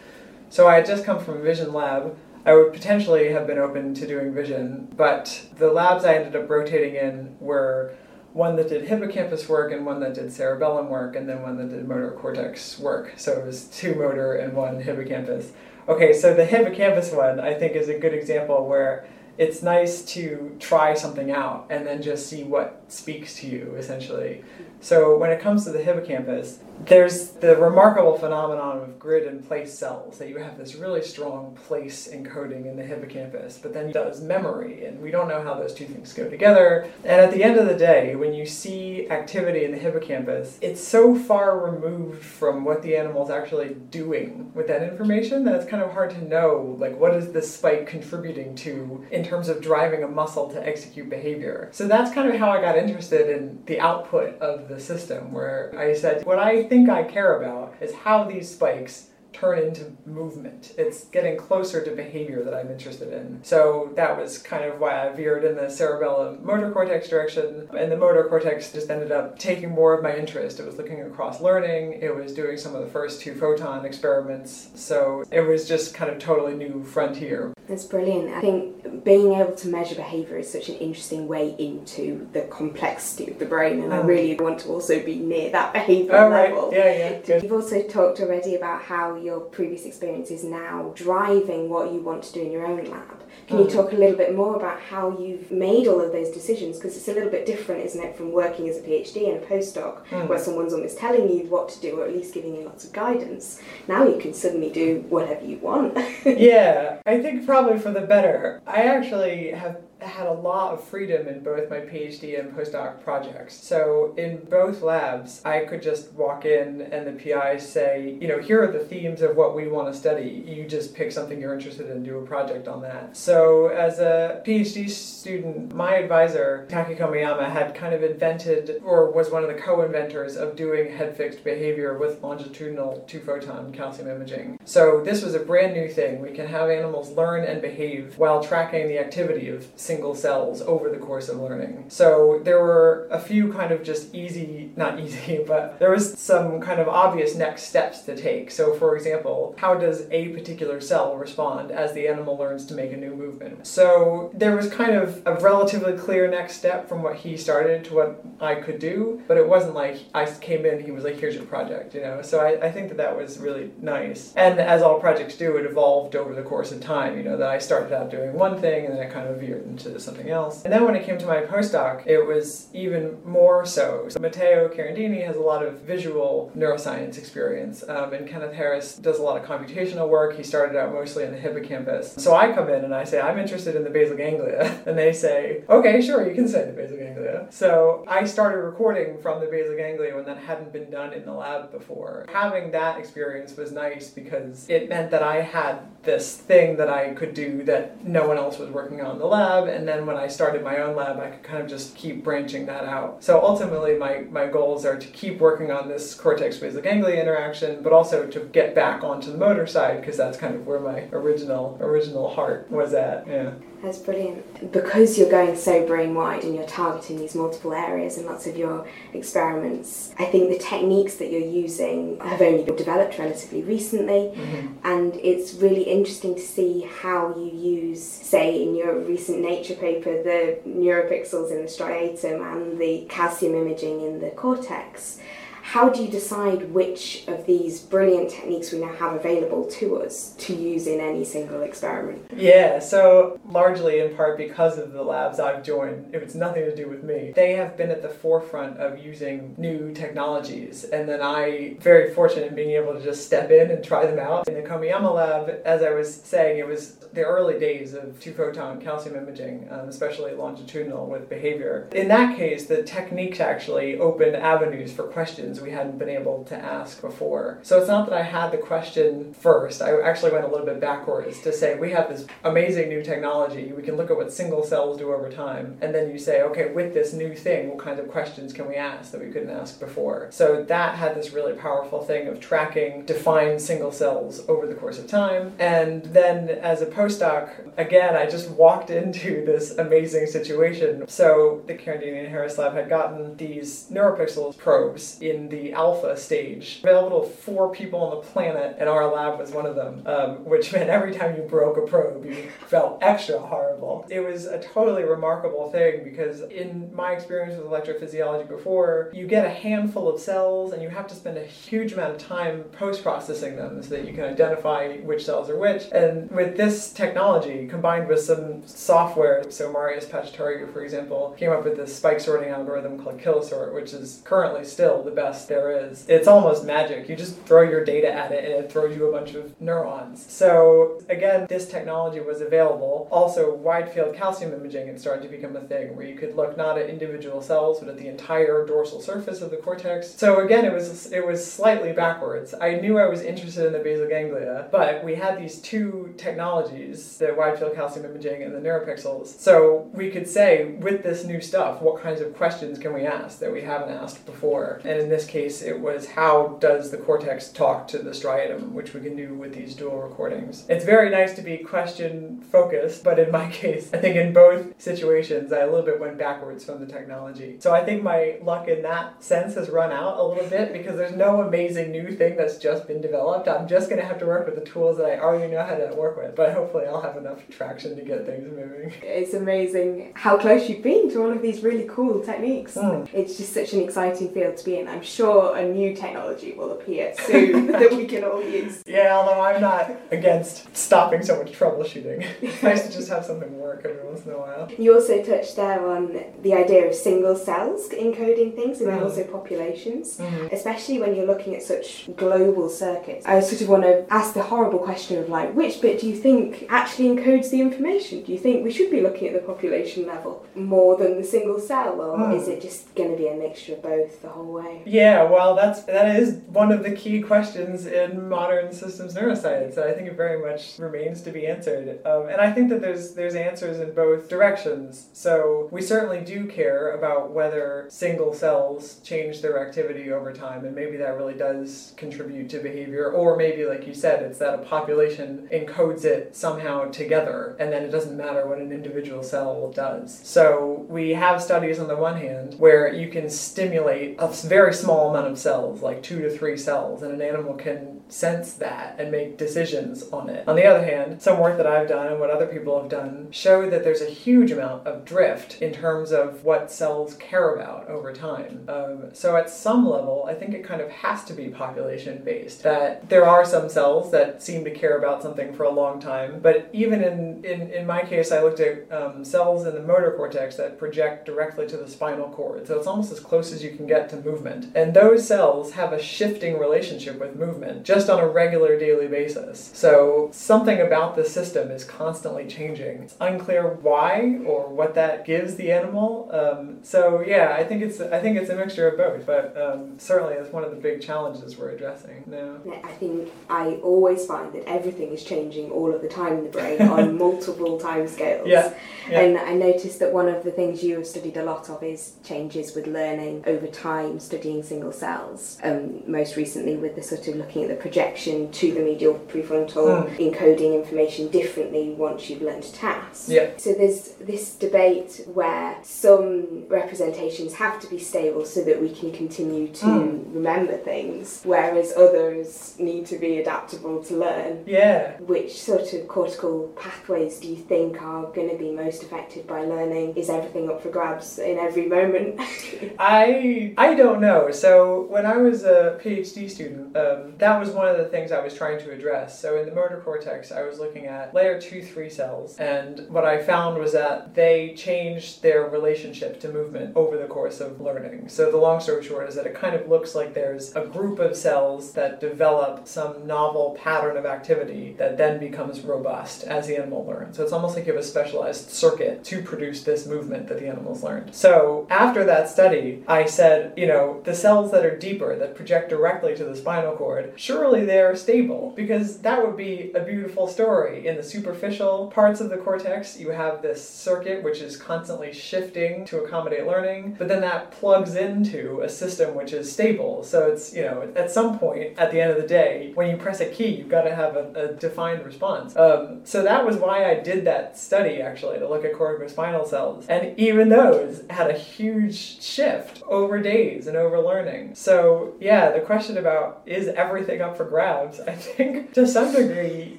So 0.50 0.68
I 0.68 0.78
had 0.78 0.88
just 0.88 1.06
come 1.06 1.24
from 1.24 1.44
vision 1.44 1.72
lab. 1.72 2.18
I 2.48 2.56
would 2.56 2.74
potentially 2.74 3.32
have 3.32 3.46
been 3.46 3.60
open 3.60 3.94
to 3.94 4.08
doing 4.08 4.34
vision, 4.34 4.92
but 4.98 5.50
the 5.58 5.70
labs 5.70 6.04
I 6.04 6.16
ended 6.16 6.36
up 6.36 6.50
rotating 6.50 6.96
in 6.96 7.36
were 7.40 7.94
one 8.38 8.56
that 8.56 8.70
did 8.70 8.88
hippocampus 8.88 9.50
work 9.50 9.72
and 9.72 9.84
one 9.84 10.00
that 10.00 10.14
did 10.14 10.32
cerebellum 10.32 10.90
work 10.90 11.16
and 11.16 11.28
then 11.28 11.42
one 11.42 11.58
that 11.58 11.70
did 11.70 11.88
motor 11.88 12.12
cortex 12.12 12.78
work. 12.78 13.14
So 13.18 13.32
it 13.32 13.44
was 13.44 13.64
two 13.66 13.96
motor 13.96 14.36
and 14.36 14.54
one 14.54 14.80
hippocampus. 14.80 15.52
Okay, 15.90 16.14
so 16.14 16.36
the 16.36 16.46
hippocampus 16.46 17.12
one 17.12 17.40
I 17.40 17.56
think 17.56 17.76
is 17.76 17.90
a 17.90 17.98
good 17.98 18.14
example 18.14 18.68
where 18.68 19.08
it's 19.40 19.64
nice 19.64 20.04
to 20.14 20.56
try 20.60 20.94
something 20.94 21.32
out 21.32 21.66
and 21.72 21.86
then 21.86 22.04
just 22.04 22.28
see 22.28 22.44
what 22.44 22.84
speaks 22.90 23.36
to 23.38 23.48
you 23.48 23.74
essentially. 23.76 24.44
So 24.80 25.18
when 25.18 25.32
it 25.32 25.42
comes 25.42 25.66
to 25.66 25.72
the 25.72 25.84
hippocampus, 25.84 26.60
there's 26.86 27.32
the 27.32 27.56
remarkable 27.56 28.18
phenomenon 28.18 28.78
of 28.78 29.00
grid 29.00 29.28
and 29.28 29.46
place 29.46 29.78
cells 29.78 30.20
that 30.20 30.30
you 30.30 30.38
have 30.38 30.58
this 30.58 30.76
really 30.76 31.02
strong 31.02 31.58
place 31.68 32.08
encoding 32.08 32.68
in 32.68 32.78
the 32.78 32.84
hippocampus, 32.84 33.58
but 33.58 33.74
then 33.74 33.92
does 33.92 34.22
memory, 34.22 34.86
and 34.86 35.02
we 35.02 35.10
don't 35.10 35.28
know 35.28 35.42
how 35.42 35.56
those 35.56 35.74
two 35.74 35.86
things 35.86 36.14
go 36.14 36.30
together. 36.30 36.88
And 37.04 37.20
at 37.20 37.32
the 37.32 37.44
end 37.44 37.58
of 37.58 37.68
the 37.68 37.76
day, 37.76 38.16
when 38.16 38.34
you 38.34 38.46
see 38.46 39.10
activity 39.10 39.66
in 39.66 39.72
the 39.72 39.78
hippocampus, 39.78 40.60
it's 40.62 40.82
so 40.82 41.16
far 41.16 41.60
removed 41.60 42.24
from 42.24 42.64
what 42.64 42.84
the 42.84 42.96
animal 42.96 43.24
is 43.24 43.32
actually 43.32 43.76
doing 43.90 44.52
with 44.54 44.68
that 44.68 44.84
information 44.84 45.44
that 45.46 45.56
it's 45.56 45.70
kind 45.70 45.82
of 45.82 45.92
hard 45.92 46.12
to 46.12 46.24
know, 46.24 46.76
like, 46.80 46.98
what 46.98 47.16
is 47.16 47.32
this 47.32 47.54
spike 47.54 47.88
contributing 47.88 48.56
to 48.56 49.04
in 49.12 49.24
terms 49.24 49.50
of 49.50 49.62
driving 49.62 50.04
a 50.04 50.08
muscle 50.08 50.48
to 50.50 50.68
execute 50.68 51.10
behavior. 51.10 51.70
So 51.72 51.88
that's 51.88 52.14
kind 52.14 52.30
of 52.30 52.40
how 52.40 52.52
I 52.52 52.62
got 52.62 52.78
interested 52.78 53.36
in 53.36 53.64
the 53.66 53.80
output 53.80 54.40
of 54.40 54.67
the 54.68 54.80
system, 54.80 55.32
where 55.32 55.74
I 55.78 55.94
said, 55.94 56.26
what 56.26 56.40
I 56.40 56.64
think 56.64 56.90
I 56.90 57.04
care 57.04 57.42
about 57.42 57.76
is 57.82 57.94
how 57.94 58.24
these 58.24 58.50
spikes 58.50 59.08
turn 59.40 59.60
into 59.60 59.92
movement. 60.06 60.74
It's 60.78 61.06
getting 61.06 61.38
closer 61.38 61.84
to 61.84 61.92
behavior 61.92 62.44
that 62.44 62.54
I'm 62.54 62.70
interested 62.72 63.14
in. 63.14 63.40
So 63.44 63.92
that 63.96 64.18
was 64.18 64.38
kind 64.38 64.64
of 64.66 64.80
why 64.80 65.08
I 65.08 65.14
veered 65.14 65.44
in 65.44 65.56
the 65.56 65.70
cerebellum 65.70 66.40
motor 66.44 66.72
cortex 66.72 67.08
direction. 67.10 67.68
And 67.78 67.92
the 67.92 67.98
motor 67.98 68.24
cortex 68.26 68.72
just 68.72 68.90
ended 68.90 69.12
up 69.12 69.38
taking 69.38 69.70
more 69.70 69.94
of 69.94 70.04
my 70.04 70.16
interest. 70.16 70.60
It 70.60 70.66
was 70.66 70.78
looking 70.78 71.02
across 71.02 71.40
learning, 71.42 72.00
it 72.02 72.16
was 72.16 72.34
doing 72.34 72.58
some 72.58 72.76
of 72.76 72.82
the 72.82 72.90
first 72.90 73.22
two 73.22 73.36
photon 73.36 73.86
experiments. 73.86 74.70
So 74.76 75.24
it 75.32 75.42
was 75.42 75.68
just 75.68 75.94
kind 75.94 76.12
of 76.12 76.20
totally 76.20 76.56
new 76.56 76.84
frontier. 76.84 77.54
That's 77.68 77.84
brilliant. 77.84 78.30
I 78.34 78.40
think 78.40 79.04
being 79.04 79.34
able 79.34 79.54
to 79.54 79.68
measure 79.68 79.96
behaviour 79.96 80.38
is 80.38 80.50
such 80.52 80.70
an 80.70 80.76
interesting 80.76 81.28
way 81.28 81.54
into 81.60 82.28
the 82.32 82.42
complexity 82.44 83.30
of 83.30 83.40
the 83.40 83.46
brain, 83.46 83.84
and 83.84 83.94
I 83.94 83.98
Mm. 84.00 84.08
really 84.08 84.36
want 84.36 84.60
to 84.62 84.70
also 84.70 85.00
be 85.04 85.16
near 85.18 85.50
that 85.52 85.74
behaviour 85.74 86.16
Oh, 86.16 86.30
right. 86.30 86.54
level. 86.54 86.70
Yeah, 86.74 86.92
yeah. 86.98 87.20
Good. 87.26 87.44
You've 87.44 87.52
also 87.52 87.82
talked 87.82 88.22
already 88.22 88.56
about 88.56 88.82
how 88.84 89.16
your 89.28 89.42
previous 89.42 89.86
experience 89.86 90.32
is 90.32 90.44
now 90.44 90.92
driving 90.96 91.70
what 91.70 91.92
you 91.94 92.00
want 92.02 92.24
to 92.24 92.34
do 92.34 92.42
in 92.42 92.52
your 92.52 92.66
own 92.66 92.84
lab. 92.86 93.18
Can 93.48 93.60
you 93.60 93.66
Mhm. 93.66 93.72
talk 93.78 93.92
a 93.92 93.96
little 93.96 94.16
bit 94.18 94.34
more 94.36 94.56
about 94.56 94.80
how 94.80 95.16
you've 95.20 95.52
made 95.52 95.86
all 95.88 96.02
of 96.02 96.12
those 96.12 96.30
decisions? 96.32 96.78
Because 96.78 96.96
it's 96.98 97.08
a 97.08 97.14
little 97.14 97.30
bit 97.30 97.46
different, 97.46 97.86
isn't 97.86 98.04
it, 98.04 98.16
from 98.16 98.32
working 98.32 98.68
as 98.70 98.78
a 98.78 98.82
PhD 98.82 99.30
and 99.30 99.38
a 99.44 99.46
postdoc, 99.46 99.96
Mm. 100.12 100.28
where 100.30 100.40
someone's 100.40 100.74
almost 100.74 100.98
telling 100.98 101.30
you 101.30 101.42
what 101.54 101.70
to 101.70 101.80
do 101.82 102.00
or 102.00 102.06
at 102.06 102.14
least 102.16 102.34
giving 102.34 102.56
you 102.56 102.62
lots 102.64 102.84
of 102.86 102.94
guidance. 102.94 103.62
Now 103.88 104.08
you 104.08 104.18
can 104.18 104.34
suddenly 104.34 104.70
do 104.70 105.04
whatever 105.10 105.46
you 105.46 105.58
want. 105.62 105.98
yeah, 106.26 106.98
I 107.06 107.22
think 107.22 107.46
probably 107.46 107.78
for 107.80 107.92
the 107.92 108.02
better. 108.02 108.62
I 108.66 108.82
actually 108.84 109.52
have 109.52 109.78
had 110.02 110.28
a 110.28 110.34
lot 110.34 110.74
of 110.74 110.84
freedom 110.84 111.28
in 111.28 111.44
both 111.44 111.70
my 111.70 111.80
PhD 111.80 112.40
and 112.40 112.56
postdoc 112.56 113.04
projects. 113.04 113.56
So 113.56 114.14
in 114.18 114.38
both 114.50 114.82
labs, 114.82 115.42
I 115.44 115.66
could 115.66 115.82
just 115.82 116.12
walk 116.14 116.46
in 116.46 116.82
and 116.82 117.08
the 117.08 117.14
PI 117.14 117.58
say, 117.58 118.18
you 118.22 118.28
know, 118.28 118.40
here 118.40 118.64
are 118.64 118.72
the 118.72 118.80
themes 118.80 119.22
of 119.22 119.36
what 119.36 119.56
we 119.56 119.68
want 119.68 119.92
to 119.92 120.00
study. 120.00 120.44
You 120.48 120.68
just 120.68 120.94
pick 120.94 121.12
something 121.12 121.40
you're 121.40 121.54
interested 121.54 121.90
in, 121.90 122.04
do 122.04 122.20
a 122.20 122.26
project 122.26 122.68
on 122.68 122.82
that. 122.82 123.18
So 123.18 123.68
as 123.68 124.00
a 124.00 124.42
PhD 124.46 124.90
student, 124.90 125.74
my 125.74 125.96
advisor, 125.96 126.68
Taki 126.70 126.96
Komiyama, 126.96 127.50
had 127.50 127.74
kind 127.74 127.94
of 127.94 128.04
invented 128.04 128.82
or 128.84 129.12
was 129.12 129.32
one 129.32 129.44
of 129.44 129.50
the 129.50 129.60
co-inventors 129.60 130.36
of 130.36 130.56
doing 130.56 130.96
head-fixed 130.96 131.44
behavior 131.44 131.98
with 131.98 132.22
longitudinal 132.22 133.04
two-photon 133.08 133.72
calcium 133.72 134.10
imaging. 134.10 134.60
So 134.66 135.02
this 135.04 135.24
was 135.24 135.34
a 135.34 135.40
brand 135.40 135.74
new 135.74 135.88
thing. 135.90 136.22
We 136.22 136.32
can 136.32 136.48
have 136.48 136.70
animals 136.70 137.12
learn 137.12 137.44
and 137.44 137.62
behave 137.62 138.18
while 138.18 138.44
tracking 138.44 138.88
the 138.88 139.00
activity 139.00 139.50
of 139.50 139.66
single 139.88 140.14
cells 140.14 140.62
over 140.62 140.90
the 140.90 140.98
course 140.98 141.30
of 141.30 141.38
learning. 141.38 141.86
So 141.88 142.42
there 142.44 142.60
were 142.60 143.08
a 143.10 143.20
few 143.20 143.52
kind 143.54 143.72
of 143.72 143.84
just 143.84 144.14
easy, 144.14 144.72
not 144.76 145.00
easy, 145.06 145.44
but 145.48 145.80
there 145.80 145.92
was 145.92 146.14
some 146.20 146.60
kind 146.60 146.80
of 146.80 146.88
obvious 146.88 147.36
next 147.36 147.64
steps 147.64 148.02
to 148.02 148.16
take. 148.16 148.52
So 148.52 148.76
for 148.76 148.96
example, 148.96 149.56
how 149.58 149.76
does 149.76 150.08
a 150.12 150.30
particular 150.30 150.82
cell 150.82 151.16
respond 151.16 151.72
as 151.72 151.94
the 151.94 152.08
animal 152.08 152.38
learns 152.38 152.66
to 152.68 152.74
make 152.74 152.92
a 152.92 152.98
new 152.98 153.16
movement? 153.16 153.66
So 153.66 154.32
there 154.34 154.56
was 154.56 154.70
kind 154.70 154.96
of 154.96 155.22
a 155.26 155.36
relatively 155.36 155.94
clear 155.94 156.30
next 156.30 156.58
step 156.58 156.90
from 156.90 157.02
what 157.02 157.16
he 157.16 157.38
started 157.38 157.86
to 157.86 157.94
what 157.94 158.26
I 158.42 158.56
could 158.56 158.80
do, 158.80 159.22
but 159.28 159.38
it 159.38 159.48
wasn't 159.48 159.74
like 159.74 159.98
I 160.14 160.26
came 160.26 160.66
in, 160.66 160.84
he 160.84 160.92
was 160.92 161.04
like, 161.04 161.20
here's 161.20 161.36
your 161.36 161.46
project, 161.46 161.96
you 161.96 162.02
know? 162.02 162.22
So 162.22 162.40
I, 162.40 162.68
I 162.68 162.72
think 162.72 162.90
that 162.90 162.98
that 162.98 163.16
was 163.16 163.38
really 163.38 163.72
nice. 163.82 164.34
And 164.36 164.60
as 164.60 164.82
all 164.82 165.00
projects 165.00 165.36
do, 165.38 165.56
it 165.58 165.66
evolved 165.66 166.16
over 166.16 166.34
the 166.34 166.44
course 166.44 166.72
of 166.72 166.82
time, 166.82 167.18
you 167.18 167.24
know, 167.24 167.38
that 167.38 167.50
I 167.50 167.58
started 167.60 167.94
out 167.94 168.12
doing 168.12 168.34
one 168.34 168.60
thing 168.60 168.86
and 168.86 168.94
then 168.94 169.02
it 169.08 169.14
kind 169.14 169.28
of 169.28 169.40
veered 169.40 169.77
into 169.86 170.00
something 170.00 170.30
else. 170.30 170.64
And 170.64 170.74
then 170.74 170.86
when 170.86 170.96
it 170.96 171.06
came 171.06 171.18
to 171.18 171.26
my 171.26 171.42
postdoc, 171.42 172.06
it 172.06 172.26
was 172.26 172.68
even 172.74 173.18
more 173.26 173.66
so. 173.66 174.06
So 174.10 174.20
Matteo 174.20 174.70
Carandini 174.70 175.26
has 175.26 175.36
a 175.36 175.42
lot 175.42 175.64
of 175.64 175.80
visual 175.82 176.52
neuroscience 176.56 177.18
experience, 177.18 177.84
um, 177.88 178.14
and 178.14 178.28
Kenneth 178.28 178.54
Harris 178.54 178.96
does 178.98 179.20
a 179.20 179.24
lot 179.24 179.42
of 179.42 179.48
computational 179.48 180.10
work. 180.10 180.36
He 180.36 180.44
started 180.44 180.78
out 180.78 180.94
mostly 180.94 181.24
in 181.24 181.32
the 181.32 181.38
hippocampus. 181.38 182.14
So 182.18 182.36
I 182.36 182.54
come 182.54 182.70
in 182.70 182.84
and 182.84 182.94
I 182.94 183.04
say, 183.04 183.20
I'm 183.20 183.38
interested 183.38 183.76
in 183.76 183.84
the 183.84 183.90
basal 183.90 184.18
ganglia. 184.18 184.76
And 184.88 184.98
they 184.98 185.12
say, 185.12 185.64
okay, 185.70 186.02
sure, 186.02 186.28
you 186.28 186.34
can 186.34 186.48
say 186.48 186.66
the 186.66 186.72
basal 186.72 186.98
ganglia. 186.98 187.48
So 187.50 188.06
I 188.08 188.24
started 188.24 188.60
recording 188.60 189.18
from 189.22 189.42
the 189.42 189.48
basal 189.48 189.76
ganglia 189.76 190.16
when 190.16 190.26
that 190.26 190.38
hadn't 190.38 190.72
been 190.72 190.90
done 190.90 191.12
in 191.14 191.26
the 191.26 191.34
lab 191.34 191.72
before. 191.72 192.26
Having 192.32 192.72
that 192.72 192.98
experience 192.98 193.58
was 193.58 193.72
nice 193.72 194.10
because 194.10 194.66
it 194.70 194.88
meant 194.88 195.12
that 195.12 195.24
I 195.24 195.42
had 195.42 195.80
this 196.04 196.38
thing 196.38 196.78
that 196.78 196.90
I 196.90 197.14
could 197.14 197.34
do 197.34 197.64
that 197.64 198.06
no 198.06 198.28
one 198.28 198.38
else 198.38 198.58
was 198.58 198.70
working 198.70 199.02
on 199.02 199.12
in 199.12 199.20
the 199.20 199.26
lab. 199.26 199.67
And 199.70 199.88
then 199.88 200.06
when 200.06 200.18
I 200.18 200.28
started 200.28 200.64
my 200.64 200.78
own 200.80 200.96
lab, 200.96 201.20
I 201.20 201.30
could 201.30 201.44
kind 201.44 201.62
of 201.62 201.70
just 201.70 201.96
keep 201.96 202.24
branching 202.24 202.66
that 202.68 202.86
out. 202.86 203.24
So 203.24 203.42
ultimately, 203.42 203.98
my, 203.98 204.26
my 204.32 204.48
goals 204.48 204.86
are 204.86 204.98
to 204.98 205.08
keep 205.08 205.40
working 205.40 205.72
on 205.72 205.88
this 205.88 206.14
cortex 206.14 206.58
basal 206.58 206.82
ganglia 206.82 207.22
interaction, 207.22 207.82
but 207.82 207.94
also 207.94 208.28
to 208.28 208.40
get 208.40 208.76
back 208.76 209.04
onto 209.04 209.32
the 209.32 209.38
motor 209.38 209.68
side 209.68 210.02
because 210.02 210.18
that's 210.18 210.38
kind 210.38 210.56
of 210.56 210.66
where 210.66 210.80
my 210.80 211.08
original 211.12 211.78
original 211.82 212.34
heart 212.34 212.70
was 212.70 212.94
at. 212.94 213.28
Yeah. 213.28 213.52
That's 213.82 214.00
brilliant. 214.00 214.72
Because 214.72 215.18
you're 215.18 215.30
going 215.30 215.56
so 215.56 215.86
brain 215.86 216.16
wide 216.16 216.44
and 216.44 216.56
you're 216.56 216.66
targeting 216.66 217.20
these 217.20 217.36
multiple 217.36 217.74
areas 217.74 218.18
and 218.18 218.26
lots 218.26 218.48
of 218.48 218.58
your 218.58 218.88
experiments, 219.14 220.14
I 220.18 220.26
think 220.26 220.50
the 220.50 220.58
techniques 220.58 221.16
that 221.16 221.32
you're 221.32 221.42
using 221.42 222.20
have 222.22 222.42
only 222.42 222.64
been 222.64 222.76
developed 222.76 223.20
relatively 223.20 223.62
recently, 223.62 224.34
mm-hmm. 224.36 224.68
and 224.84 225.16
it's 225.18 225.54
really 225.54 225.84
interesting 225.84 226.34
to 226.36 226.42
see 226.42 226.90
how 227.02 227.36
you 227.36 227.52
use, 227.52 228.04
say, 228.04 228.64
in 228.64 228.76
your 228.76 229.00
recent 229.00 229.42
Nature 229.42 229.57
paper, 229.66 230.24
the 230.24 230.60
neuropixels 230.68 231.52
in 231.52 231.62
the 231.62 231.68
striatum 231.68 232.42
and 232.42 232.80
the 232.80 233.06
calcium 233.10 233.56
imaging 233.56 234.02
in 234.02 234.20
the 234.20 234.30
cortex. 234.32 235.20
How 235.68 235.90
do 235.90 236.02
you 236.02 236.08
decide 236.08 236.72
which 236.72 237.28
of 237.28 237.46
these 237.46 237.82
brilliant 237.82 238.32
techniques 238.32 238.72
we 238.72 238.80
now 238.80 238.94
have 238.94 239.16
available 239.16 239.66
to 239.66 240.02
us 240.02 240.34
to 240.38 240.56
use 240.56 240.88
in 240.88 241.02
any 241.02 241.26
single 241.26 241.62
experiment? 241.62 242.26
Yeah, 242.34 242.80
so 242.80 243.38
largely 243.50 244.00
in 244.00 244.16
part 244.16 244.38
because 244.38 244.78
of 244.78 244.94
the 244.94 245.04
labs 245.04 245.42
I've 245.42 245.64
joined, 245.64 246.16
if 246.16 246.24
it's 246.24 246.36
nothing 246.36 246.64
to 246.64 246.74
do 246.74 246.88
with 246.88 247.04
me. 247.04 247.34
They 247.36 247.52
have 247.56 247.76
been 247.76 247.92
at 247.92 248.02
the 248.02 248.08
forefront 248.08 248.78
of 248.78 249.04
using 249.04 249.56
new 249.58 249.94
technologies, 249.94 250.86
and 250.86 251.08
then 251.08 251.22
I 251.22 251.76
very 251.82 252.14
fortunate 252.14 252.48
in 252.48 252.56
being 252.56 252.72
able 252.72 252.94
to 252.94 253.04
just 253.04 253.26
step 253.26 253.52
in 253.52 253.70
and 253.70 253.84
try 253.84 254.06
them 254.06 254.20
out. 254.20 254.48
In 254.48 254.54
the 254.54 254.62
Komiyama 254.62 255.14
lab, 255.14 255.50
as 255.66 255.84
I 255.84 255.90
was 255.90 256.16
saying, 256.16 256.60
it 256.60 256.66
was 256.66 256.96
the 257.12 257.24
early 257.24 257.60
days 257.60 257.94
of 257.94 258.18
two 258.22 258.32
photon 258.32 258.80
calcium 258.80 259.18
imaging, 259.18 259.68
um, 259.70 259.90
especially 259.90 260.34
longitudinal 260.34 261.08
with 261.08 261.28
behavior. 261.28 261.90
In 261.92 262.08
that 262.08 262.38
case, 262.38 262.68
the 262.68 262.84
techniques 262.84 263.42
actually 263.42 264.00
opened 264.00 264.38
avenues 264.38 264.94
for 264.94 265.04
questions 265.04 265.57
we 265.62 265.72
hadn't 265.72 265.98
been 265.98 266.10
able 266.10 266.44
to 266.46 266.56
ask 266.56 267.02
before. 267.02 267.60
So 267.64 267.80
it's 267.80 267.88
not 267.88 268.10
that 268.10 268.18
I 268.18 268.24
had 268.24 268.52
the 268.52 268.58
question 268.58 269.34
first, 269.34 269.82
I 269.82 270.00
actually 270.02 270.32
went 270.32 270.46
a 270.46 270.48
little 270.48 270.66
bit 270.66 270.80
backwards 270.80 271.42
to 271.42 271.54
say 271.54 271.76
we 271.76 271.92
have 271.92 272.10
this 272.10 272.26
amazing 272.44 272.90
new 272.90 273.04
technology, 273.04 273.72
we 273.74 273.84
can 273.84 273.96
look 273.96 274.12
at 274.12 274.18
what 274.18 274.32
single 274.32 274.64
cells 274.64 274.98
do 274.98 275.14
over 275.14 275.30
time, 275.30 275.78
and 275.82 275.94
then 275.94 276.10
you 276.12 276.18
say, 276.18 276.42
okay, 276.42 276.72
with 276.74 276.94
this 276.94 277.14
new 277.14 277.36
thing, 277.36 277.70
what 277.70 277.80
kinds 277.80 278.00
of 278.00 278.10
questions 278.10 278.54
can 278.54 278.68
we 278.68 278.76
ask 278.76 279.12
that 279.12 279.22
we 279.22 279.32
couldn't 279.32 279.50
ask 279.50 279.80
before? 279.80 280.28
So 280.32 280.64
that 280.64 280.96
had 280.96 281.16
this 281.16 281.32
really 281.32 281.54
powerful 281.54 282.02
thing 282.02 282.28
of 282.28 282.40
tracking 282.40 283.06
defined 283.06 283.62
single 283.62 283.92
cells 283.92 284.48
over 284.48 284.68
the 284.68 284.76
course 284.76 285.00
of 285.00 285.08
time. 285.08 285.54
And 285.60 286.04
then 286.06 286.50
as 286.50 286.82
a 286.82 286.86
postdoc, 286.86 287.50
again, 287.78 288.16
I 288.16 288.26
just 288.26 288.50
walked 288.52 288.90
into 288.98 289.46
this 289.46 289.78
amazing 289.78 290.28
situation. 290.28 291.08
So 291.08 291.64
the 291.68 291.74
Carandini 291.74 292.20
and 292.20 292.28
Harris 292.28 292.58
lab 292.58 292.74
had 292.74 292.90
gotten 292.90 293.36
these 293.38 293.88
neuropixels 293.92 294.58
probes 294.58 295.20
in 295.22 295.47
the 295.50 295.74
alpha 295.74 296.18
stage, 296.18 296.80
available 296.84 297.22
to 297.22 297.30
four 297.30 297.72
people 297.72 298.02
on 298.02 298.10
the 298.16 298.22
planet, 298.22 298.76
and 298.80 298.90
our 298.90 299.12
lab 299.12 299.40
was 299.40 299.52
one 299.52 299.66
of 299.66 299.76
them, 299.76 300.04
um, 300.06 300.46
which 300.46 300.74
meant 300.74 300.90
every 300.90 301.14
time 301.14 301.36
you 301.36 301.44
broke 301.44 301.78
a 301.78 301.82
probe, 301.82 302.26
you 302.26 302.50
felt 302.68 303.00
extra 303.02 303.40
horrible. 303.40 304.06
It 304.10 304.20
was 304.20 304.46
a 304.46 304.60
totally 304.60 305.04
remarkable 305.04 305.70
thing 305.72 306.04
because 306.04 306.42
in 306.42 306.94
my 306.94 307.14
experience 307.14 307.62
with 307.62 307.68
electrophysiology 307.68 308.48
before, 308.48 309.12
you 309.14 309.28
get 309.28 309.46
a 309.46 309.50
handful 309.50 310.08
of 310.08 310.20
cells 310.20 310.74
and 310.74 310.82
you 310.82 310.90
have 310.90 311.08
to 311.08 311.16
spend 311.16 311.38
a 311.38 311.46
huge 311.46 311.94
amount 311.94 312.16
of 312.16 312.18
time 312.18 312.64
post-processing 312.72 313.56
them 313.56 313.82
so 313.82 313.90
that 313.90 314.08
you 314.08 314.14
can 314.14 314.24
identify 314.24 314.98
which 314.98 315.26
cells 315.26 315.50
are 315.50 315.58
which. 315.58 315.84
And 315.92 316.30
with 316.32 316.58
this 316.58 316.92
technology 316.94 317.68
combined 317.68 318.08
with 318.08 318.22
some 318.22 318.66
software, 318.66 319.50
so 319.50 319.72
Marius 319.72 320.06
Pachitariu, 320.06 320.72
for 320.72 320.84
example, 320.84 321.36
came 321.38 321.52
up 321.52 321.64
with 321.64 321.78
this 321.78 321.96
spike 321.96 322.20
sorting 322.20 322.50
algorithm 322.50 323.02
called 323.02 323.20
Kilosort, 323.20 323.74
which 323.74 323.94
is 323.94 324.22
currently 324.24 324.66
still 324.66 325.04
the 325.04 325.12
best 325.12 325.37
there 325.46 325.88
is. 325.88 326.08
It's 326.08 326.28
almost 326.28 326.66
magic. 326.66 327.10
You 327.10 327.16
just 327.16 327.40
throw 327.42 327.62
your 327.62 327.84
data 327.84 328.12
at 328.12 328.32
it 328.32 328.44
and 328.44 328.54
it 328.64 328.72
throws 328.72 328.96
you 328.96 329.08
a 329.08 329.12
bunch 329.12 329.36
of 329.36 329.60
neurons. 329.62 330.26
So 330.32 331.02
again, 331.10 331.46
this 331.50 331.68
technology 331.68 332.20
was 332.20 332.42
available. 332.42 333.08
Also, 333.12 333.54
wide 333.54 333.92
field 333.92 334.16
calcium 334.16 334.54
imaging 334.54 334.88
had 334.88 335.00
started 335.00 335.24
to 335.24 335.30
become 335.30 335.56
a 335.56 335.62
thing 335.62 335.96
where 335.96 336.06
you 336.06 336.16
could 336.16 336.36
look 336.36 336.58
not 336.58 336.78
at 336.78 336.90
individual 336.90 337.42
cells 337.42 337.80
but 337.80 337.90
at 337.90 337.98
the 337.98 338.08
entire 338.08 338.66
dorsal 338.66 339.02
surface 339.02 339.42
of 339.42 339.52
the 339.52 339.58
cortex. 339.58 340.10
So 340.16 340.42
again, 340.44 340.66
it 340.66 340.74
was 340.74 341.12
it 341.12 341.26
was 341.26 341.46
slightly 341.50 341.92
backwards. 341.92 342.54
I 342.60 342.76
knew 342.76 342.98
I 342.98 343.08
was 343.08 343.22
interested 343.22 343.66
in 343.66 343.74
the 343.74 343.80
basal 343.80 344.08
ganglia, 344.08 344.68
but 344.72 345.04
we 345.04 345.16
had 345.16 345.40
these 345.40 345.60
two 345.62 346.14
technologies, 346.18 347.18
the 347.18 347.34
wide 347.34 347.60
field 347.60 347.76
calcium 347.76 348.06
imaging 348.06 348.44
and 348.44 348.54
the 348.54 348.60
neuropixels. 348.60 349.28
So 349.28 349.90
we 349.94 350.10
could 350.10 350.28
say 350.28 350.76
with 350.80 351.04
this 351.04 351.24
new 351.24 351.42
stuff, 351.42 351.82
what 351.82 352.02
kinds 352.02 352.22
of 352.22 352.36
questions 352.36 352.80
can 352.80 352.94
we 352.94 353.06
ask 353.06 353.40
that 353.40 353.52
we 353.52 353.62
haven't 353.62 353.90
asked 353.90 354.26
before? 354.26 354.82
And 354.84 355.00
in 355.00 355.10
this 355.10 355.27
case, 355.28 355.62
it 355.62 355.80
was 355.80 356.08
how 356.08 356.58
does 356.60 356.92
the 356.92 356.98
cortex 356.98 357.50
talk 357.50 357.88
to 357.90 358.00
the 358.00 358.12
striatum, 358.12 358.72
which 358.72 358.94
we 358.94 359.02
can 359.02 359.16
do 359.16 359.34
with 359.34 359.54
these 359.54 359.76
dual 359.76 360.00
recordings. 360.00 360.66
It's 360.70 360.86
very 360.86 361.10
nice 361.10 361.34
to 361.36 361.42
be 361.42 361.58
question 361.58 362.42
focused, 362.52 363.04
but 363.04 363.20
in 363.20 363.32
my 363.32 363.50
case, 363.52 363.94
I 363.94 363.98
think 363.98 364.16
in 364.16 364.34
both 364.34 364.82
situations, 364.82 365.54
I 365.54 365.68
a 365.68 365.70
little 365.70 365.86
bit 365.86 366.00
went 366.00 366.18
backwards 366.18 366.64
from 366.66 366.80
the 366.80 366.86
technology. 366.86 367.58
So 367.60 367.74
I 367.74 367.84
think 367.84 368.04
my 368.04 368.38
luck 368.42 368.68
in 368.68 368.82
that 368.84 369.24
sense 369.24 369.56
has 369.56 369.70
run 369.70 369.92
out 369.92 370.18
a 370.18 370.24
little 370.24 370.50
bit 370.50 370.74
because 370.74 370.98
there's 370.98 371.16
no 371.16 371.42
amazing 371.42 371.92
new 371.92 372.12
thing 372.12 372.38
that's 372.38 372.58
just 372.58 372.88
been 372.88 373.02
developed. 373.02 373.48
I'm 373.48 373.68
just 373.68 373.90
going 373.90 374.02
to 374.02 374.08
have 374.08 374.20
to 374.20 374.26
work 374.26 374.46
with 374.46 374.56
the 374.56 374.66
tools 374.70 374.98
that 374.98 375.06
I 375.06 375.20
already 375.20 375.52
know 375.52 375.64
how 375.64 375.76
to 375.76 375.94
work 375.96 376.18
with, 376.18 376.36
but 376.36 376.54
hopefully 376.54 376.86
I'll 376.86 377.02
have 377.02 377.18
enough 377.18 377.48
traction 377.50 377.96
to 377.96 378.02
get 378.02 378.26
things 378.26 378.48
moving. 378.50 378.94
It's 379.02 379.34
amazing 379.34 380.14
how 380.16 380.38
close 380.38 380.70
you've 380.70 380.84
been 380.84 381.10
to 381.12 381.22
all 381.22 381.32
of 381.32 381.42
these 381.42 381.62
really 381.62 381.86
cool 381.90 382.24
techniques. 382.24 382.76
Mm. 382.76 383.10
It's 383.14 383.38
just 383.38 383.54
such 383.54 383.74
an 383.74 383.82
exciting 383.82 384.30
field 384.34 384.58
to 384.58 384.66
be 384.66 384.80
in. 384.80 384.88
I'm 384.88 385.04
sure 385.18 385.56
a 385.62 385.64
new 385.80 385.90
technology 386.04 386.52
will 386.60 386.72
appear 386.78 387.06
soon 387.30 387.68
that 387.82 387.92
we 388.00 388.06
can 388.14 388.24
all 388.24 388.44
use. 388.60 388.76
Yeah, 388.86 389.16
although 389.18 389.42
I'm 389.48 389.60
not 389.62 389.86
against 390.12 390.56
stopping 390.86 391.22
so 391.30 391.34
much 391.40 391.52
troubleshooting. 391.60 392.20
It's 392.48 392.62
nice 392.70 392.82
to 392.88 392.92
just 393.00 393.10
have 393.16 393.24
something 393.30 393.52
work 393.68 393.80
every 393.90 394.04
once 394.10 394.22
in 394.26 394.32
a 394.38 394.40
while. 394.44 394.64
You 394.84 394.90
also 394.98 395.16
touched 395.32 395.56
there 395.64 395.82
on 395.96 396.02
the 396.46 396.54
idea 396.64 396.82
of 396.90 396.94
single 397.10 397.36
cells 397.50 397.80
encoding 398.06 398.50
things 398.60 398.76
and 398.82 398.88
then 398.90 399.00
Mm. 399.00 399.06
also 399.08 399.24
populations, 399.38 400.06
Mhm. 400.26 400.44
especially 400.58 400.98
when 401.02 401.12
you're 401.16 401.30
looking 401.34 401.54
at 401.60 401.64
such 401.74 401.88
global 402.24 402.68
circuits. 402.86 403.24
I 403.26 403.34
sort 403.50 403.62
of 403.64 403.68
want 403.74 403.84
to 403.90 403.94
ask 404.20 404.30
the 404.40 404.46
horrible 404.54 404.82
question 404.90 405.14
of 405.22 405.26
like, 405.38 405.50
which 405.62 405.76
bit 405.86 405.96
do 406.02 406.06
you 406.12 406.18
think 406.28 406.48
actually 406.82 407.08
encodes 407.16 407.48
the 407.54 407.60
information? 407.68 408.16
Do 408.26 408.30
you 408.36 408.40
think 408.46 408.56
we 408.68 408.72
should 408.78 408.92
be 408.98 409.02
looking 409.08 409.26
at 409.30 409.34
the 409.40 409.46
population 409.54 410.02
level 410.14 410.34
more 410.76 410.94
than 411.02 411.12
the 411.22 411.28
single 411.36 411.60
cell, 411.72 411.94
or 412.06 412.12
Mm. 412.18 412.36
is 412.40 412.46
it 412.54 412.60
just 412.68 412.80
going 413.00 413.12
to 413.16 413.18
be 413.24 413.28
a 413.36 413.38
mixture 413.46 413.74
of 413.78 413.82
both 413.94 414.12
the 414.26 414.32
whole 414.36 414.52
way? 414.62 414.74
Yeah, 415.00 415.07
well, 415.24 415.56
that's 415.56 415.84
that 415.84 416.16
is 416.16 416.42
one 416.48 416.72
of 416.72 416.84
the 416.84 416.92
key 416.92 417.22
questions 417.22 417.86
in 417.86 418.28
modern 418.28 418.72
systems 418.74 419.14
neuroscience. 419.14 419.76
that 419.76 419.88
I 419.88 419.94
think 419.94 420.08
it 420.08 420.16
very 420.16 420.40
much 420.40 420.80
remains 420.80 421.22
to 421.22 421.32
be 421.32 421.46
answered, 421.46 422.00
um, 422.06 422.30
and 422.30 422.42
I 422.42 422.52
think 422.52 422.70
that 422.70 422.82
there's 422.82 423.14
there's 423.14 423.36
answers 423.36 423.80
in 423.80 423.94
both 423.94 424.30
directions. 424.30 425.10
So 425.14 425.70
we 425.72 425.82
certainly 425.82 426.22
do 426.22 426.48
care 426.48 426.92
about 426.92 427.32
whether 427.32 427.88
single 427.90 428.34
cells 428.34 429.00
change 429.04 429.42
their 429.42 429.66
activity 429.66 430.12
over 430.12 430.34
time, 430.34 430.66
and 430.66 430.74
maybe 430.74 430.98
that 430.98 431.18
really 431.18 431.36
does 431.36 431.94
contribute 431.98 432.50
to 432.50 432.60
behavior, 432.60 433.12
or 433.12 433.36
maybe, 433.36 433.66
like 433.66 433.86
you 433.86 433.94
said, 433.94 434.24
it's 434.24 434.40
that 434.40 434.54
a 434.54 434.60
population 434.60 435.48
encodes 435.52 436.06
it 436.06 436.36
somehow 436.36 436.86
together, 436.86 437.56
and 437.60 437.72
then 437.72 437.84
it 437.84 437.92
doesn't 437.92 438.18
matter 438.18 438.48
what 438.48 438.60
an 438.60 438.72
individual 438.72 439.24
cell 439.24 439.72
does. 439.72 440.20
So 440.24 440.86
we 440.90 441.12
have 441.12 441.42
studies 441.42 441.80
on 441.80 441.88
the 441.88 441.96
one 441.96 442.18
hand 442.18 442.56
where 442.58 442.94
you 442.94 443.10
can 443.10 443.30
stimulate 443.30 444.16
a 444.20 444.28
very 444.28 444.74
small 444.74 444.87
amount 444.90 445.28
of 445.28 445.38
cells, 445.38 445.82
like 445.82 446.04
two 446.04 446.22
to 446.22 446.30
three 446.30 446.58
cells, 446.58 447.02
and 447.02 447.14
an 447.14 447.22
animal 447.22 447.56
can 447.56 447.97
sense 448.10 448.54
that 448.54 448.96
and 449.00 449.12
make 449.12 449.38
decisions 449.38 450.04
on 450.12 450.30
it. 450.30 450.48
On 450.48 450.56
the 450.56 450.66
other 450.66 450.84
hand, 450.84 451.22
some 451.22 451.40
work 451.40 451.58
that 451.58 451.68
I've 451.68 451.88
done 451.88 452.08
and 452.08 452.20
what 452.20 452.30
other 452.30 452.48
people 452.48 452.80
have 452.80 452.90
done 452.90 453.28
show 453.32 453.70
that 453.70 453.84
there's 453.84 454.02
a 454.02 454.10
huge 454.10 454.52
amount 454.52 454.88
of 454.88 455.06
drift 455.06 455.62
in 455.62 455.74
terms 455.74 456.12
of 456.12 456.44
what 456.44 456.72
cells 456.72 457.16
care 457.16 457.56
about 457.56 457.88
over 457.88 458.14
time. 458.14 458.66
Um, 458.68 459.14
so 459.14 459.36
at 459.36 459.50
some 459.50 459.88
level, 459.88 460.26
I 460.28 460.34
think 460.34 460.54
it 460.54 460.64
kind 460.64 460.82
of 460.82 460.90
has 460.90 461.24
to 461.26 461.34
be 461.34 461.50
population 461.50 462.22
based. 462.24 462.64
That 462.64 463.10
there 463.10 463.26
are 463.26 463.46
some 463.46 463.70
cells 463.70 464.12
that 464.12 464.42
seem 464.42 464.64
to 464.64 464.72
care 464.72 464.98
about 464.98 465.22
something 465.22 465.54
for 465.54 465.64
a 465.64 465.72
long 465.72 466.00
time, 466.00 466.40
but 466.40 466.70
even 466.74 467.04
in 467.04 467.44
in, 467.44 467.70
in 467.72 467.86
my 467.86 468.04
case, 468.04 468.32
I 468.32 468.42
looked 468.42 468.60
at 468.60 468.92
um, 468.92 469.24
cells 469.24 469.66
in 469.66 469.74
the 469.74 469.82
motor 469.82 470.12
cortex 470.12 470.56
that 470.58 470.78
project 470.78 471.26
directly 471.26 471.68
to 471.68 471.78
the 471.78 471.88
spinal 471.88 472.30
cord. 472.30 472.68
So 472.68 472.78
it's 472.78 472.88
almost 472.88 473.12
as 473.12 473.20
close 473.20 473.52
as 473.52 473.64
you 473.64 473.72
can 473.72 473.88
get 473.88 474.10
to 474.10 474.18
movement. 474.18 474.72
And 474.76 474.94
those 474.94 475.28
cells 475.28 475.74
have 475.74 475.94
a 475.94 476.02
shifting 476.02 476.60
relationship 476.60 477.20
with 477.20 477.36
movement 477.36 477.84
just 477.84 477.97
on 478.06 478.20
a 478.20 478.28
regular 478.28 478.78
daily 478.78 479.08
basis. 479.08 479.72
So 479.74 480.30
something 480.32 480.80
about 480.80 481.16
the 481.16 481.26
system 481.26 481.72
is 481.72 481.84
constantly 481.84 482.48
changing. 482.48 483.04
It's 483.04 483.16
unclear 483.20 483.68
why 483.82 484.40
or 484.46 484.70
what 484.70 484.96
that 484.96 485.26
gives 485.26 485.56
the 485.56 485.72
animal. 485.72 486.30
Um, 486.32 486.84
so 486.84 487.24
yeah, 487.26 487.56
I 487.58 487.64
think 487.64 487.82
it's 487.82 488.00
I 488.00 488.20
think 488.20 488.38
it's 488.38 488.50
a 488.50 488.56
mixture 488.56 488.88
of 488.88 488.98
both, 488.98 489.26
but 489.26 489.60
um, 489.60 490.00
certainly 490.00 490.36
it's 490.36 490.52
one 490.52 490.64
of 490.64 490.72
the 490.72 490.78
big 490.78 491.02
challenges 491.02 491.58
we're 491.58 491.70
addressing 491.70 492.24
now. 492.28 492.58
Yeah, 492.66 492.80
I 492.84 492.92
think 492.94 493.32
I 493.50 493.74
always 493.84 494.26
find 494.26 494.54
that 494.54 494.68
everything 494.68 495.12
is 495.12 495.24
changing 495.24 495.72
all 495.72 495.94
of 495.94 496.02
the 496.02 496.10
time 496.10 496.38
in 496.38 496.44
the 496.44 496.50
brain 496.50 496.82
on 496.82 497.18
multiple 497.26 497.80
time 497.80 498.08
scales. 498.08 498.48
Yeah, 498.48 498.74
yeah. 499.10 499.22
And 499.22 499.38
I 499.38 499.54
noticed 499.54 500.00
that 500.00 500.14
one 500.14 500.28
of 500.28 500.44
the 500.44 500.52
things 500.52 500.84
you 500.84 500.96
have 500.96 501.08
studied 501.08 501.38
a 501.38 501.44
lot 501.44 501.70
of 501.70 501.84
is 501.84 502.14
changes 502.24 502.76
with 502.76 502.88
learning 502.88 503.44
over 503.48 503.68
time, 503.68 504.20
studying 504.20 504.64
single 504.64 504.92
cells. 504.92 505.58
Um, 505.64 506.04
most 506.08 506.36
recently, 506.36 506.76
with 506.76 506.96
the 506.96 507.04
sort 507.04 507.28
of 507.28 507.36
looking 507.36 507.64
at 507.64 507.70
the 507.70 507.76
projection 507.88 508.52
to 508.52 508.74
the 508.74 508.82
medial 508.82 509.14
prefrontal, 509.32 509.88
Mm. 509.88 510.18
encoding 510.26 510.74
information 510.82 511.24
differently 511.30 511.86
once 511.98 512.30
you've 512.30 512.42
learned 512.42 512.66
a 512.66 512.74
task. 512.88 513.30
Yeah. 513.30 513.48
So 513.58 513.70
there's 513.74 514.02
this 514.32 514.46
debate 514.66 515.12
where 515.34 515.76
some 515.84 516.66
representations 516.68 517.54
have 517.64 517.80
to 517.84 517.88
be 517.96 518.00
stable 518.00 518.44
so 518.46 518.60
that 518.68 518.78
we 518.82 518.90
can 519.00 519.10
continue 519.12 519.68
to 519.82 519.86
Mm. 519.86 520.34
remember 520.40 520.76
things, 520.92 521.42
whereas 521.46 521.88
others 521.96 522.76
need 522.78 523.06
to 523.12 523.18
be 523.26 523.32
adaptable 523.44 523.98
to 524.10 524.14
learn. 524.26 524.52
Yeah. 524.66 525.14
Which 525.34 525.52
sort 525.70 525.88
of 525.94 526.08
cortical 526.08 526.56
pathways 526.76 527.40
do 527.40 527.48
you 527.54 527.60
think 527.72 528.02
are 528.02 528.24
going 528.38 528.50
to 528.50 528.60
be 528.66 528.72
most 528.72 529.00
affected 529.04 529.48
by 529.48 529.62
learning? 529.74 530.08
Is 530.16 530.30
everything 530.30 530.70
up 530.70 530.82
for 530.84 530.90
grabs 530.90 531.40
in 531.40 531.58
every 531.58 531.86
moment? 531.98 532.32
I 533.00 533.74
I 533.78 533.94
don't 534.02 534.20
know. 534.28 534.42
So 534.52 534.72
when 535.14 535.26
I 535.26 535.38
was 535.38 535.64
a 535.64 535.98
PhD 536.02 536.50
student, 536.50 536.96
um, 536.98 537.34
that 537.44 537.56
was 537.60 537.70
one 537.78 537.88
of 537.88 537.98
the 537.98 538.06
things 538.06 538.32
I 538.32 538.44
was 538.44 538.54
trying 538.54 538.80
to 538.80 538.92
address. 538.92 539.40
So 539.40 539.58
in 539.60 539.68
the 539.68 539.76
motor 539.76 540.02
cortex, 540.04 540.52
I 540.52 540.64
was 540.64 540.80
looking 540.80 541.06
at 541.06 541.34
layer 541.34 541.62
two 541.62 541.82
three 541.82 542.10
cells, 542.10 542.58
and 542.58 543.08
what 543.10 543.24
I 543.24 543.42
found 543.42 543.78
was 543.78 543.94
that 543.94 544.34
they 544.36 544.74
changed 544.76 545.42
their 545.42 545.70
relationship 545.70 546.40
to 546.42 546.50
movement 546.50 546.96
over 546.96 547.18
the 547.18 547.28
course 547.28 547.62
of 547.62 547.80
learning. 547.80 548.28
So 548.30 548.52
the 548.52 548.58
long 548.58 548.80
story 548.80 549.04
short 549.04 549.30
is 549.30 549.36
that 549.36 549.46
it 549.46 549.54
kind 549.54 549.76
of 549.76 549.88
looks 549.88 550.16
like 550.16 550.34
there's 550.34 550.76
a 550.76 550.86
group 550.86 551.20
of 551.20 551.38
cells 551.38 551.94
that 551.94 552.20
develop 552.20 552.88
some 552.88 553.28
novel 553.28 553.78
pattern 553.82 554.18
of 554.18 554.26
activity 554.26 554.96
that 554.98 555.18
then 555.18 555.40
becomes 555.40 555.82
robust 555.82 556.44
as 556.44 556.68
the 556.68 556.78
animal 556.78 557.06
learns. 557.06 557.38
So 557.38 557.44
it's 557.44 557.54
almost 557.54 557.76
like 557.76 557.86
you 557.86 557.94
have 557.94 558.02
a 558.02 558.06
specialized 558.06 558.72
circuit 558.72 559.24
to 559.26 559.42
produce 559.44 559.84
this 559.84 560.08
movement 560.08 560.48
that 560.48 560.60
the 560.60 560.68
animals 560.68 561.04
learned. 561.04 561.36
So 561.36 561.86
after 561.90 562.24
that 562.26 562.50
study, 562.50 563.04
I 563.08 563.26
said, 563.26 563.74
you 563.78 563.86
know, 563.86 564.22
the 564.24 564.34
cells 564.34 564.72
that 564.72 564.86
are 564.86 564.98
deeper, 564.98 565.36
that 565.38 565.56
project 565.56 565.90
directly 565.90 566.36
to 566.36 566.46
the 566.46 566.56
spinal 566.56 566.96
cord, 566.96 567.34
surely 567.68 567.86
they're 567.86 568.16
stable 568.16 568.72
because 568.76 569.18
that 569.20 569.46
would 569.46 569.58
be 569.58 569.92
a 569.94 570.00
beautiful 570.00 570.48
story. 570.48 571.06
In 571.06 571.18
the 571.18 571.24
superficial 571.24 572.08
parts 572.08 572.40
of 572.40 572.50
the 572.50 572.58
cortex, 572.58 573.20
you 573.20 573.30
have 573.32 573.62
this 573.62 573.88
circuit 573.88 574.42
which 574.42 574.62
is 574.62 574.78
constantly 574.78 575.34
shifting 575.34 576.06
to 576.06 576.24
accommodate 576.24 576.66
learning, 576.66 577.16
but 577.20 577.28
then 577.28 577.42
that 577.42 577.72
plugs 577.72 578.16
into 578.16 578.82
a 578.84 578.90
system 578.90 579.36
which 579.36 579.52
is 579.52 579.70
stable. 579.70 580.24
So 580.24 580.50
it's, 580.50 580.74
you 580.74 580.84
know, 580.84 581.12
at 581.16 581.30
some 581.30 581.60
point 581.60 581.98
at 581.98 582.12
the 582.12 582.22
end 582.22 582.32
of 582.32 582.42
the 582.42 582.48
day, 582.48 582.92
when 582.96 583.10
you 583.10 583.18
press 583.18 583.42
a 583.42 583.50
key, 583.50 583.68
you've 583.68 583.90
got 583.90 584.04
to 584.04 584.16
have 584.16 584.38
a, 584.38 584.52
a 584.54 584.74
defined 584.74 585.26
response. 585.26 585.76
Um, 585.76 586.22
so 586.24 586.44
that 586.44 586.66
was 586.66 586.78
why 586.78 587.10
I 587.10 587.16
did 587.16 587.44
that 587.46 587.78
study 587.78 588.22
actually 588.22 588.60
to 588.60 588.70
look 588.70 588.86
at 588.86 588.94
corticospinal 588.94 589.68
cells. 589.68 590.06
And 590.08 590.40
even 590.40 590.70
those 590.70 591.24
had 591.30 591.50
a 591.50 591.58
huge 591.58 592.42
shift 592.42 593.04
over 593.08 593.42
days 593.42 593.88
and 593.88 593.98
over 593.98 594.20
learning. 594.20 594.76
So 594.76 595.36
yeah, 595.42 595.72
the 595.72 595.82
question 595.82 596.18
about 596.18 596.62
is 596.66 596.88
everything 596.88 597.42
up 597.42 597.57
for 597.58 597.66
grabs? 597.66 598.20
I 598.20 598.34
think 598.34 598.94
to 598.98 599.08
some 599.08 599.34
degree, 599.34 599.98